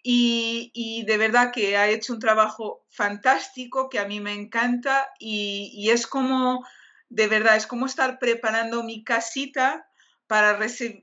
Y, 0.07 1.03
de 1.07 1.17
verdad 1.17 1.51
que 1.51 1.77
ha 1.77 1.89
hecho 1.89 2.13
un 2.13 2.19
trabajo 2.19 2.85
fantástico 2.89 3.89
que 3.89 3.97
a 3.97 4.05
mí 4.05 4.19
me 4.19 4.33
encanta 4.33 5.09
y, 5.19 5.89
es 5.89 6.05
como, 6.05 6.63
de 7.09 7.27
verdad, 7.27 7.55
es 7.55 7.65
como 7.65 7.87
estar 7.87 8.19
preparando 8.19 8.83
mi 8.83 9.03
casita 9.03 9.89
para 10.27 10.59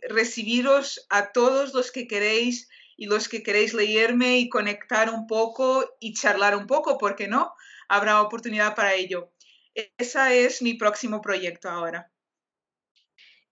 recibiros 0.09 1.07
a 1.11 1.33
todos 1.33 1.75
los 1.75 1.90
que 1.90 2.07
queréis 2.07 2.68
y 3.03 3.07
los 3.07 3.29
que 3.29 3.43
queréis 3.43 3.75
leerme 3.75 4.38
y 4.38 4.49
conectar 4.49 5.11
un 5.11 5.27
poco 5.27 5.97
y 5.99 6.12
charlar 6.12 6.55
un 6.55 6.69
poco, 6.69 6.99
porque 6.99 7.27
no, 7.27 7.53
habrá 7.88 8.23
oportunidad 8.23 8.77
para 8.77 8.95
ello. 8.95 9.33
Ese 9.75 10.45
es 10.45 10.62
mi 10.62 10.75
próximo 10.75 11.21
proyecto 11.21 11.69
ahora. 11.69 12.12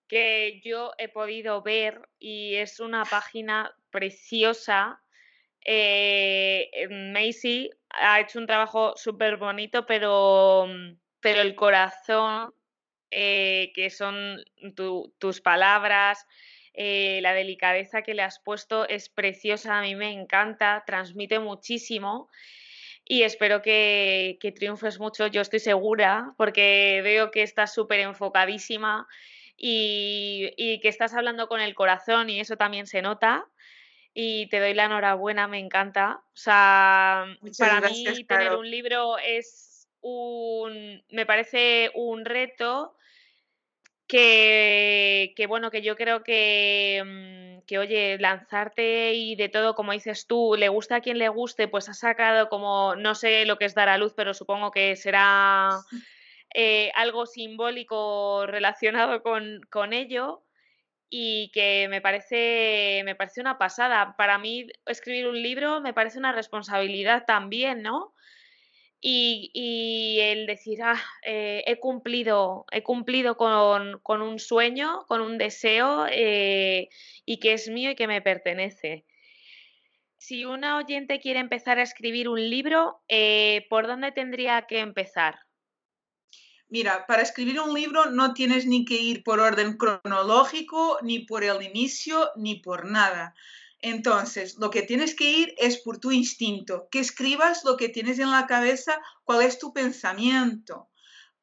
Que 0.07 0.61
yo 0.65 0.93
he 0.99 1.09
podido 1.09 1.63
ver 1.63 2.09
y 2.21 2.55
es 2.55 2.79
una 2.79 3.05
página 3.05 3.75
preciosa 3.91 5.03
eh, 5.65 6.71
Macy 7.13 7.71
ha 7.89 8.21
hecho 8.21 8.39
un 8.39 8.47
trabajo 8.47 8.95
súper 8.97 9.37
bonito, 9.37 9.85
pero, 9.85 10.69
pero 11.19 11.41
el 11.41 11.57
corazón, 11.57 12.55
eh, 13.11 13.73
que 13.75 13.91
son 13.91 14.45
tus 15.19 15.41
palabras, 15.41 16.25
eh, 16.75 17.21
la 17.23 17.33
delicadeza 17.35 18.03
que 18.03 18.15
le 18.15 18.23
has 18.23 18.39
puesto 18.39 18.89
es 18.89 19.09
preciosa, 19.09 19.79
a 19.79 19.83
mí 19.83 19.95
me 19.95 20.13
encanta, 20.13 20.85
transmite 20.87 21.39
muchísimo 21.39 22.29
y 23.05 23.23
espero 23.23 23.61
que, 23.61 24.39
que 24.41 24.53
triunfes 24.53 25.01
mucho, 25.01 25.27
yo 25.27 25.41
estoy 25.41 25.59
segura, 25.59 26.35
porque 26.37 27.01
veo 27.03 27.31
que 27.31 27.43
estás 27.43 27.75
súper 27.75 28.01
enfocadísima 28.01 29.09
y, 29.57 30.53
y 30.57 30.81
que 30.81 30.89
estás 30.89 31.15
hablando 31.15 31.49
con 31.49 31.61
el 31.61 31.75
corazón 31.75 32.31
y 32.31 32.41
eso 32.41 32.57
también 32.57 32.87
se 32.87 33.03
nota 33.03 33.47
y 34.15 34.49
te 34.49 34.61
doy 34.61 34.75
la 34.75 34.87
enhorabuena, 34.87 35.49
me 35.49 35.59
encanta. 35.59 36.23
O 36.35 36.37
sea, 36.37 37.27
para 37.59 37.81
mí 37.81 38.25
tener 38.25 38.55
un 38.55 38.69
libro 38.71 39.19
es 39.19 39.89
un, 40.01 41.03
me 41.11 41.27
parece 41.27 41.91
un 41.95 42.25
reto 42.25 42.97
que, 44.11 45.33
que 45.37 45.46
bueno, 45.46 45.70
que 45.70 45.83
yo 45.83 45.94
creo 45.94 46.25
que, 46.25 47.03
mm, 47.07 47.64
que, 47.64 47.79
oye, 47.79 48.18
lanzarte 48.18 49.14
y 49.14 49.37
de 49.37 49.49
todo, 49.49 49.77
como 49.77 49.92
dices 49.92 50.27
tú, 50.27 50.57
le 50.59 50.68
gusta 50.68 50.96
a 50.96 51.01
quien 51.01 51.18
le 51.18 51.29
guste, 51.29 51.68
pues 51.68 51.88
ha 51.88 51.94
sacado 51.94 52.49
como, 52.49 52.96
no 52.96 53.14
sé 53.14 53.44
lo 53.46 53.57
que 53.57 53.66
es 53.66 53.75
dar 53.77 53.88
a 53.88 53.99
luz, 53.99 54.12
pero 54.16 54.35
supongo 54.35 54.73
que 54.73 54.96
será 54.96 55.70
eh, 56.55 56.90
algo 56.96 57.25
simbólico 57.27 58.46
relacionado 58.49 59.23
con, 59.23 59.61
con 59.70 59.92
ello 59.92 60.42
y 61.09 61.53
que 61.53 61.87
me 61.88 62.01
parece, 62.01 63.03
me 63.05 63.14
parece 63.14 63.40
una 63.40 63.59
pasada. 63.59 64.16
Para 64.16 64.38
mí 64.38 64.66
escribir 64.87 65.29
un 65.29 65.40
libro 65.40 65.81
me 65.81 65.94
parece 65.94 66.18
una 66.18 66.33
responsabilidad 66.33 67.27
también, 67.27 67.83
¿no? 67.83 68.12
Y, 69.03 70.19
el 70.21 70.47
decir, 70.47 70.83
ah, 70.83 71.01
eh, 71.23 71.65
he 71.67 71.81
cumplido, 71.81 72.67
he 72.71 72.83
cumplido 72.83 73.37
con, 73.37 74.01
un 74.05 74.39
sueño, 74.39 75.07
con 75.09 75.23
un 75.23 75.39
deseo 75.39 76.07
eh, 76.11 76.91
y 77.25 77.41
que 77.41 77.55
es 77.55 77.69
mío 77.69 77.93
y 77.93 77.95
que 77.95 78.07
me 78.07 78.21
pertenece. 78.21 79.07
Si 80.19 80.45
una 80.45 80.77
oyente 80.77 81.19
quiere 81.19 81.41
empezar 81.41 81.79
a 81.79 81.83
escribir 81.83 82.29
un 82.29 82.51
libro, 82.51 83.01
eh, 83.09 83.67
¿por 83.71 83.87
dónde 83.87 84.13
tendría 84.13 84.67
que 84.69 84.81
empezar? 84.81 85.39
Mira, 86.69 87.07
para 87.07 87.23
escribir 87.23 87.59
un 87.59 87.75
libro 87.75 88.11
no 88.11 88.35
tienes 88.35 88.67
ni 88.67 88.85
que 88.85 88.95
ir 88.95 89.25
por 89.25 89.41
orden 89.41 89.77
cronológico, 89.77 90.99
ni 91.03 91.21
por 91.21 91.43
el 91.43 91.63
inicio, 91.63 92.31
ni 92.37 92.57
por 92.57 92.85
nada. 92.85 93.35
Entonces, 93.83 94.57
lo 94.59 94.71
que 94.71 94.83
tienes 94.83 95.14
que 95.14 95.31
ir 95.31 95.55
es 95.57 95.79
por 95.79 95.99
tu 95.99 96.11
instinto, 96.11 96.88
que 96.90 97.01
escribas 97.01 97.64
lo 97.64 97.77
que 97.77 97.88
tienes 97.88 98.19
en 98.19 98.31
la 98.31 98.47
cabeza, 98.47 99.01
cuál 99.25 99.43
es 99.43 99.59
tu 99.59 99.73
pensamiento, 99.73 100.90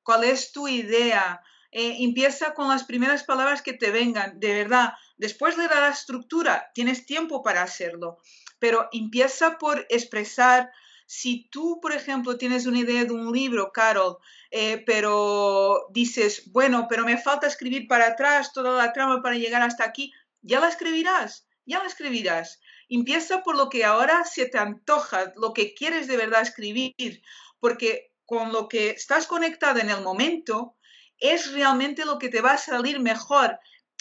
cuál 0.04 0.24
es 0.24 0.52
tu 0.52 0.68
idea. 0.68 1.42
Eh, 1.72 1.98
empieza 2.00 2.54
con 2.54 2.70
las 2.70 2.84
primeras 2.84 3.24
palabras 3.24 3.62
que 3.62 3.74
te 3.74 3.92
vengan, 3.92 4.40
de 4.40 4.54
verdad. 4.54 4.94
Después 5.18 5.58
le 5.58 5.68
darás 5.68 6.00
estructura, 6.00 6.72
tienes 6.74 7.06
tiempo 7.06 7.42
para 7.42 7.64
hacerlo 7.64 8.20
pero 8.60 8.88
empieza 8.92 9.58
por 9.58 9.86
expresar. 9.90 10.72
Si 11.06 11.50
tú, 11.50 11.80
por 11.82 11.94
ejemplo, 11.94 12.38
tienes 12.38 12.66
una 12.66 12.80
idea 12.80 13.06
de 13.06 13.14
un 13.14 13.32
libro, 13.32 13.72
Carol, 13.72 14.18
eh, 14.52 14.84
pero 14.86 15.88
dices, 15.92 16.52
bueno, 16.52 16.88
pero 16.90 17.06
me 17.06 17.18
falta 17.18 17.48
escribir 17.48 17.88
para 17.88 18.08
atrás 18.08 18.52
toda 18.52 18.78
la 18.78 18.92
trama 18.92 19.22
para 19.22 19.36
llegar 19.36 19.62
hasta 19.62 19.86
aquí, 19.86 20.12
ya 20.42 20.60
la 20.60 20.68
escribirás, 20.68 21.47
ya 21.68 21.80
la 21.80 21.88
escribirás. 21.88 22.60
Empieza 22.90 23.44
por 23.44 23.56
lo 23.56 23.70
que 23.70 23.86
ahora 23.86 24.24
se 24.24 24.48
te 24.48 24.58
antoja, 24.58 25.34
lo 25.36 25.54
que 25.54 25.76
quieres 25.76 26.08
de 26.08 26.18
verdad 26.18 26.42
escribir, 26.42 27.22
porque 27.60 28.14
con 28.26 28.52
lo 28.52 28.68
que 28.68 28.90
estás 28.92 29.28
conectada 29.28 29.82
en 29.82 29.90
el 29.90 30.02
momento 30.02 30.76
es 31.20 31.52
realmente 31.52 32.06
lo 32.06 32.18
que 32.18 32.30
te 32.30 32.42
va 32.42 32.54
a 32.54 32.58
salir 32.58 33.00
mejor. 33.00 33.60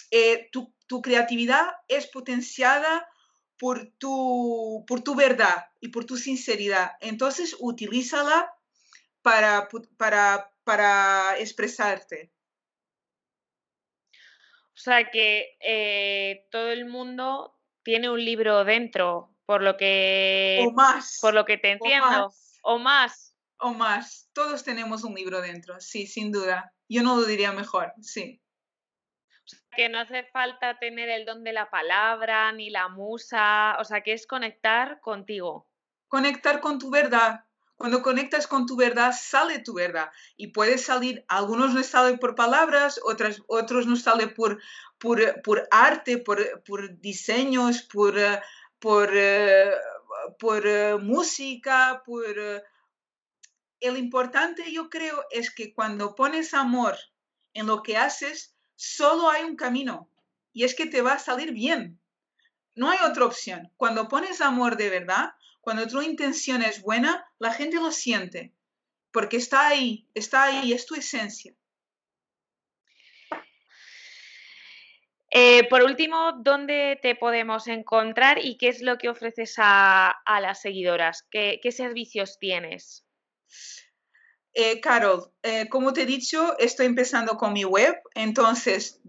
Eh, 0.09 0.49
tu, 0.51 0.73
tu 0.87 1.01
creatividad 1.01 1.67
es 1.87 2.07
potenciada 2.07 3.07
por 3.57 3.91
tu, 3.97 4.85
por 4.87 5.01
tu 5.01 5.15
verdad 5.15 5.67
y 5.81 5.89
por 5.89 6.05
tu 6.05 6.17
sinceridad. 6.17 6.91
Entonces, 7.01 7.55
utilízala 7.59 8.53
para, 9.21 9.67
para, 9.97 10.53
para 10.63 11.37
expresarte. 11.39 12.31
O 14.77 14.79
sea 14.79 15.09
que 15.09 15.57
eh, 15.59 16.47
todo 16.51 16.69
el 16.71 16.85
mundo 16.85 17.56
tiene 17.87 18.09
un 18.09 18.19
libro 18.19 18.65
dentro, 18.65 19.33
por 19.45 19.63
lo 19.63 19.77
que... 19.77 20.61
O 20.67 20.73
más. 20.73 21.19
Por 21.21 21.33
lo 21.33 21.45
que 21.45 21.57
te 21.57 21.71
entiendo. 21.71 22.33
O 22.61 22.79
más. 22.79 23.33
O 23.59 23.73
más. 23.73 24.29
Todos 24.33 24.65
tenemos 24.65 25.05
un 25.05 25.15
libro 25.15 25.39
dentro, 25.39 25.79
sí, 25.79 26.05
sin 26.05 26.33
duda. 26.33 26.73
Yo 26.89 27.01
no 27.01 27.15
lo 27.15 27.23
diría 27.23 27.53
mejor, 27.53 27.93
sí 28.01 28.41
que 29.77 29.87
no 29.87 29.99
hace 29.99 30.23
falta 30.33 30.77
tener 30.77 31.07
el 31.07 31.23
don 31.23 31.45
de 31.45 31.53
la 31.53 31.69
palabra 31.69 32.51
ni 32.51 32.69
la 32.69 32.89
musa, 32.89 33.77
o 33.79 33.85
sea, 33.85 34.01
que 34.01 34.11
es 34.11 34.27
conectar 34.27 34.99
contigo. 34.99 35.69
Conectar 36.09 36.59
con 36.59 36.79
tu 36.79 36.89
verdad. 36.89 37.45
Cuando 37.77 38.01
conectas 38.01 38.47
con 38.47 38.65
tu 38.65 38.75
verdad, 38.75 39.13
sale 39.15 39.59
tu 39.59 39.75
verdad. 39.75 40.09
Y 40.35 40.47
puede 40.47 40.79
salir, 40.79 41.23
algunos 41.27 41.73
no 41.75 41.83
salen 41.83 42.17
por 42.17 42.33
palabras, 42.33 42.99
otras, 43.03 43.41
otros 43.47 43.85
no 43.85 43.95
salen 43.95 44.33
por, 44.33 44.59
por, 44.97 45.67
arte, 45.69 46.17
por, 46.17 46.63
por, 46.63 46.99
diseños, 46.99 47.83
por, 47.83 48.15
por, 48.79 49.11
por 50.39 51.01
música, 51.01 52.01
por... 52.03 52.35
El 53.79 53.97
importante 53.97 54.71
yo 54.71 54.89
creo 54.89 55.23
es 55.29 55.53
que 55.53 55.71
cuando 55.71 56.15
pones 56.15 56.55
amor 56.55 56.97
en 57.53 57.67
lo 57.67 57.83
que 57.83 57.95
haces, 57.95 58.55
solo 58.75 59.29
hay 59.29 59.43
un 59.43 59.55
camino 59.55 60.09
y 60.51 60.63
es 60.63 60.73
que 60.73 60.87
te 60.87 61.03
va 61.03 61.13
a 61.13 61.19
salir 61.19 61.51
bien. 61.51 62.01
No 62.73 62.89
hay 62.89 62.97
otra 63.07 63.25
opción. 63.25 63.71
Cuando 63.77 64.07
pones 64.07 64.41
amor 64.41 64.77
de 64.77 64.89
verdad, 64.89 65.33
cuando 65.67 65.85
tu 65.85 66.01
intención 66.01 66.61
es 66.61 66.81
buena, 66.81 67.29
la 67.39 67.51
gente 67.51 67.75
lo 67.75 67.91
siente, 67.91 68.53
porque 69.11 69.35
está 69.35 69.67
ahí, 69.67 70.07
está 70.13 70.43
ahí, 70.43 70.71
es 70.71 70.85
tu 70.85 70.95
esencia. 70.95 71.53
Eh, 75.29 75.67
por 75.67 75.83
último, 75.83 76.31
¿dónde 76.39 76.97
te 77.01 77.15
podemos 77.15 77.67
encontrar 77.67 78.39
y 78.41 78.57
qué 78.57 78.69
es 78.69 78.81
lo 78.81 78.97
que 78.97 79.09
ofreces 79.09 79.55
a, 79.57 80.15
las 80.39 80.61
seguidoras? 80.61 81.27
¿Qué, 81.29 81.59
¿Qué, 81.61 81.73
servicios 81.73 82.39
tienes? 82.39 83.05
Eh, 84.53 84.79
Carol, 84.79 85.33
eh, 85.43 85.67
como 85.67 85.91
te 85.91 86.03
he 86.03 86.05
dicho, 86.05 86.57
estoy 86.59 86.85
empezando 86.85 87.35
con 87.35 87.51
mi 87.51 87.65
web, 87.65 87.93
entonces 88.15 89.01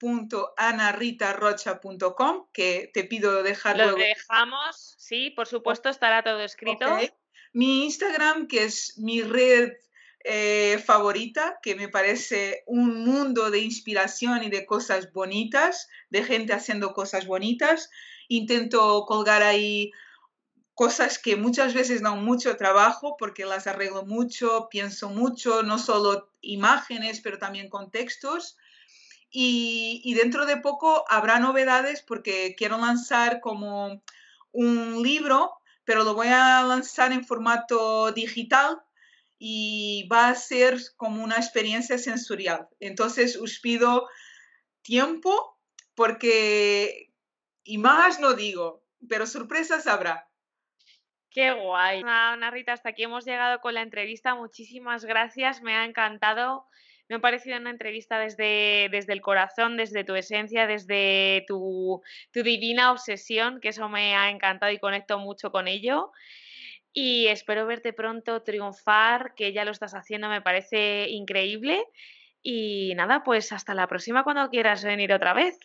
www.anarritarrocha.com, 0.00 2.46
que 2.52 2.90
te 2.92 3.04
pido 3.04 3.42
dejarlo. 3.42 3.92
Lo 3.92 3.96
dejamos, 3.96 4.94
sí, 4.98 5.30
por 5.30 5.46
supuesto, 5.46 5.88
estará 5.88 6.22
todo 6.22 6.40
escrito. 6.40 6.98
Mi 7.52 7.84
Instagram, 7.84 8.46
que 8.46 8.64
es 8.64 8.98
mi 8.98 9.22
red 9.22 9.72
eh, 10.24 10.82
favorita, 10.84 11.58
que 11.62 11.74
me 11.74 11.88
parece 11.88 12.62
un 12.66 13.02
mundo 13.04 13.50
de 13.50 13.60
inspiración 13.60 14.44
y 14.44 14.50
de 14.50 14.66
cosas 14.66 15.10
bonitas, 15.12 15.88
de 16.10 16.24
gente 16.24 16.52
haciendo 16.52 16.92
cosas 16.92 17.26
bonitas. 17.26 17.90
Intento 18.28 19.06
colgar 19.06 19.42
ahí 19.42 19.90
cosas 20.74 21.18
que 21.18 21.34
muchas 21.34 21.74
veces 21.74 22.02
dan 22.02 22.24
mucho 22.24 22.56
trabajo 22.56 23.16
porque 23.18 23.44
las 23.44 23.66
arreglo 23.66 24.04
mucho, 24.04 24.68
pienso 24.70 25.08
mucho, 25.08 25.64
no 25.64 25.76
solo 25.78 26.30
imágenes, 26.40 27.20
pero 27.20 27.38
también 27.38 27.68
contextos. 27.68 28.56
Y, 29.30 30.14
dentro 30.14 30.46
de 30.46 30.56
poco 30.56 31.04
habrá 31.08 31.38
novedades 31.38 32.02
porque 32.02 32.54
quiero 32.56 32.78
lanzar 32.78 33.40
como 33.40 34.02
un 34.52 35.02
libro, 35.02 35.52
pero 35.84 36.02
lo 36.04 36.14
voy 36.14 36.28
a 36.28 36.62
lanzar 36.62 37.12
en 37.12 37.24
formato 37.24 38.10
digital 38.12 38.80
y 39.38 40.08
va 40.10 40.28
a 40.28 40.34
ser 40.34 40.78
como 40.96 41.22
una 41.22 41.36
experiencia 41.36 41.98
sensorial. 41.98 42.68
Entonces 42.80 43.36
os 43.36 43.58
pido 43.58 44.08
tiempo 44.82 45.58
porque, 45.94 47.12
y 47.64 47.78
más 47.78 48.20
no 48.20 48.32
digo, 48.32 48.82
pero 49.08 49.26
sorpresas 49.26 49.86
habrá. 49.86 50.28
Qué 51.30 51.52
guay. 51.52 52.02
Ana 52.04 52.50
Rita, 52.50 52.72
hasta 52.72 52.88
aquí 52.88 53.04
hemos 53.04 53.24
llegado 53.24 53.60
con 53.60 53.74
la 53.74 53.82
entrevista. 53.82 54.34
Muchísimas 54.34 55.04
gracias, 55.04 55.62
me 55.62 55.74
ha 55.76 55.84
encantado. 55.84 56.66
Me 57.08 57.16
ha 57.16 57.20
parecido 57.20 57.56
una 57.56 57.70
entrevista 57.70 58.18
desde, 58.18 58.88
desde 58.90 59.12
el 59.12 59.20
corazón, 59.20 59.76
desde 59.76 60.04
tu 60.04 60.14
esencia, 60.14 60.66
desde 60.66 61.44
tu, 61.46 62.02
tu 62.32 62.42
divina 62.42 62.92
obsesión, 62.92 63.60
que 63.60 63.70
eso 63.70 63.88
me 63.88 64.14
ha 64.14 64.30
encantado 64.30 64.70
y 64.72 64.78
conecto 64.78 65.18
mucho 65.18 65.50
con 65.50 65.68
ello. 65.68 66.12
Y 66.92 67.28
espero 67.28 67.66
verte 67.66 67.92
pronto 67.92 68.42
triunfar, 68.42 69.34
que 69.34 69.52
ya 69.52 69.64
lo 69.64 69.70
estás 69.70 69.94
haciendo, 69.94 70.28
me 70.28 70.42
parece 70.42 71.08
increíble. 71.08 71.84
Y 72.42 72.92
nada, 72.96 73.22
pues 73.24 73.52
hasta 73.52 73.74
la 73.74 73.86
próxima 73.86 74.24
cuando 74.24 74.48
quieras 74.50 74.84
venir 74.84 75.12
otra 75.12 75.32
vez. 75.32 75.58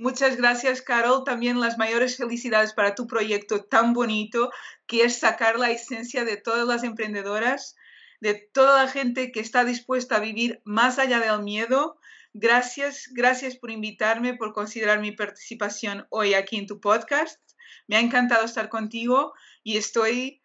Muchas 0.00 0.36
gracias, 0.36 0.80
Carol. 0.80 1.24
También 1.24 1.60
las 1.60 1.76
mayores 1.76 2.16
felicidades 2.16 2.72
para 2.72 2.94
tu 2.94 3.06
proyecto 3.06 3.64
tan 3.64 3.92
bonito, 3.92 4.50
que 4.86 5.04
es 5.04 5.18
sacar 5.18 5.58
la 5.58 5.70
esencia 5.70 6.24
de 6.24 6.38
todas 6.38 6.66
las 6.66 6.84
emprendedoras, 6.84 7.76
de 8.20 8.34
toda 8.34 8.84
la 8.84 8.90
gente 8.90 9.32
que 9.32 9.40
está 9.40 9.64
dispuesta 9.64 10.16
a 10.16 10.20
vivir 10.20 10.60
más 10.64 10.98
allá 10.98 11.18
del 11.18 11.42
miedo. 11.42 11.98
Gracias, 12.32 13.08
gracias 13.12 13.56
por 13.56 13.70
invitarme, 13.70 14.34
por 14.34 14.52
considerar 14.52 15.00
mi 15.00 15.12
participación 15.12 16.06
hoy 16.10 16.34
aquí 16.34 16.56
en 16.56 16.66
tu 16.66 16.80
podcast. 16.80 17.40
Me 17.88 17.96
ha 17.96 18.00
encantado 18.00 18.44
estar 18.44 18.68
contigo 18.68 19.34
y 19.62 19.76
estoy 19.76 20.40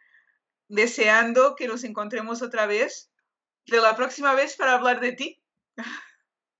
deseando 0.68 1.56
que 1.56 1.68
nos 1.68 1.84
encontremos 1.84 2.42
otra 2.42 2.66
vez, 2.66 3.12
de 3.68 3.82
la 3.82 3.96
próxima 3.96 4.34
vez 4.34 4.56
para 4.56 4.74
hablar 4.74 5.00
de 5.00 5.12
ti. 5.12 5.42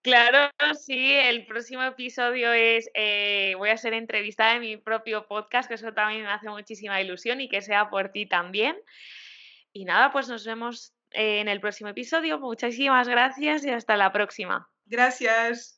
Claro, 0.02 0.52
sí, 0.80 1.14
el 1.14 1.48
próximo 1.48 1.82
episodio 1.82 2.54
es, 2.54 2.90
eh, 2.94 3.56
voy 3.58 3.70
a 3.72 3.78
ser 3.78 3.94
entrevistada 3.94 4.54
en 4.54 4.62
mi 4.62 4.78
propio 4.78 5.28
podcast, 5.28 5.68
que 5.68 5.74
eso 5.74 5.94
también 5.94 6.22
me 6.22 6.30
hace 6.30 6.48
muchísima 6.48 7.02
ilusión 7.02 7.42
y 7.42 7.50
que 7.50 7.62
sea 7.62 7.90
por 7.90 8.10
ti 8.10 8.28
también. 8.28 8.78
Y 9.74 9.86
nada, 9.86 10.12
pues 10.12 10.28
nos 10.30 10.46
vemos 10.46 10.95
en 11.16 11.48
el 11.48 11.60
próximo 11.60 11.90
episodio. 11.90 12.40
Muchísimas 12.40 13.08
gracias 13.08 13.66
y 13.66 13.70
hasta 13.70 13.98
la 13.98 14.12
próxima. 14.12 14.70
Gracias. 14.86 15.75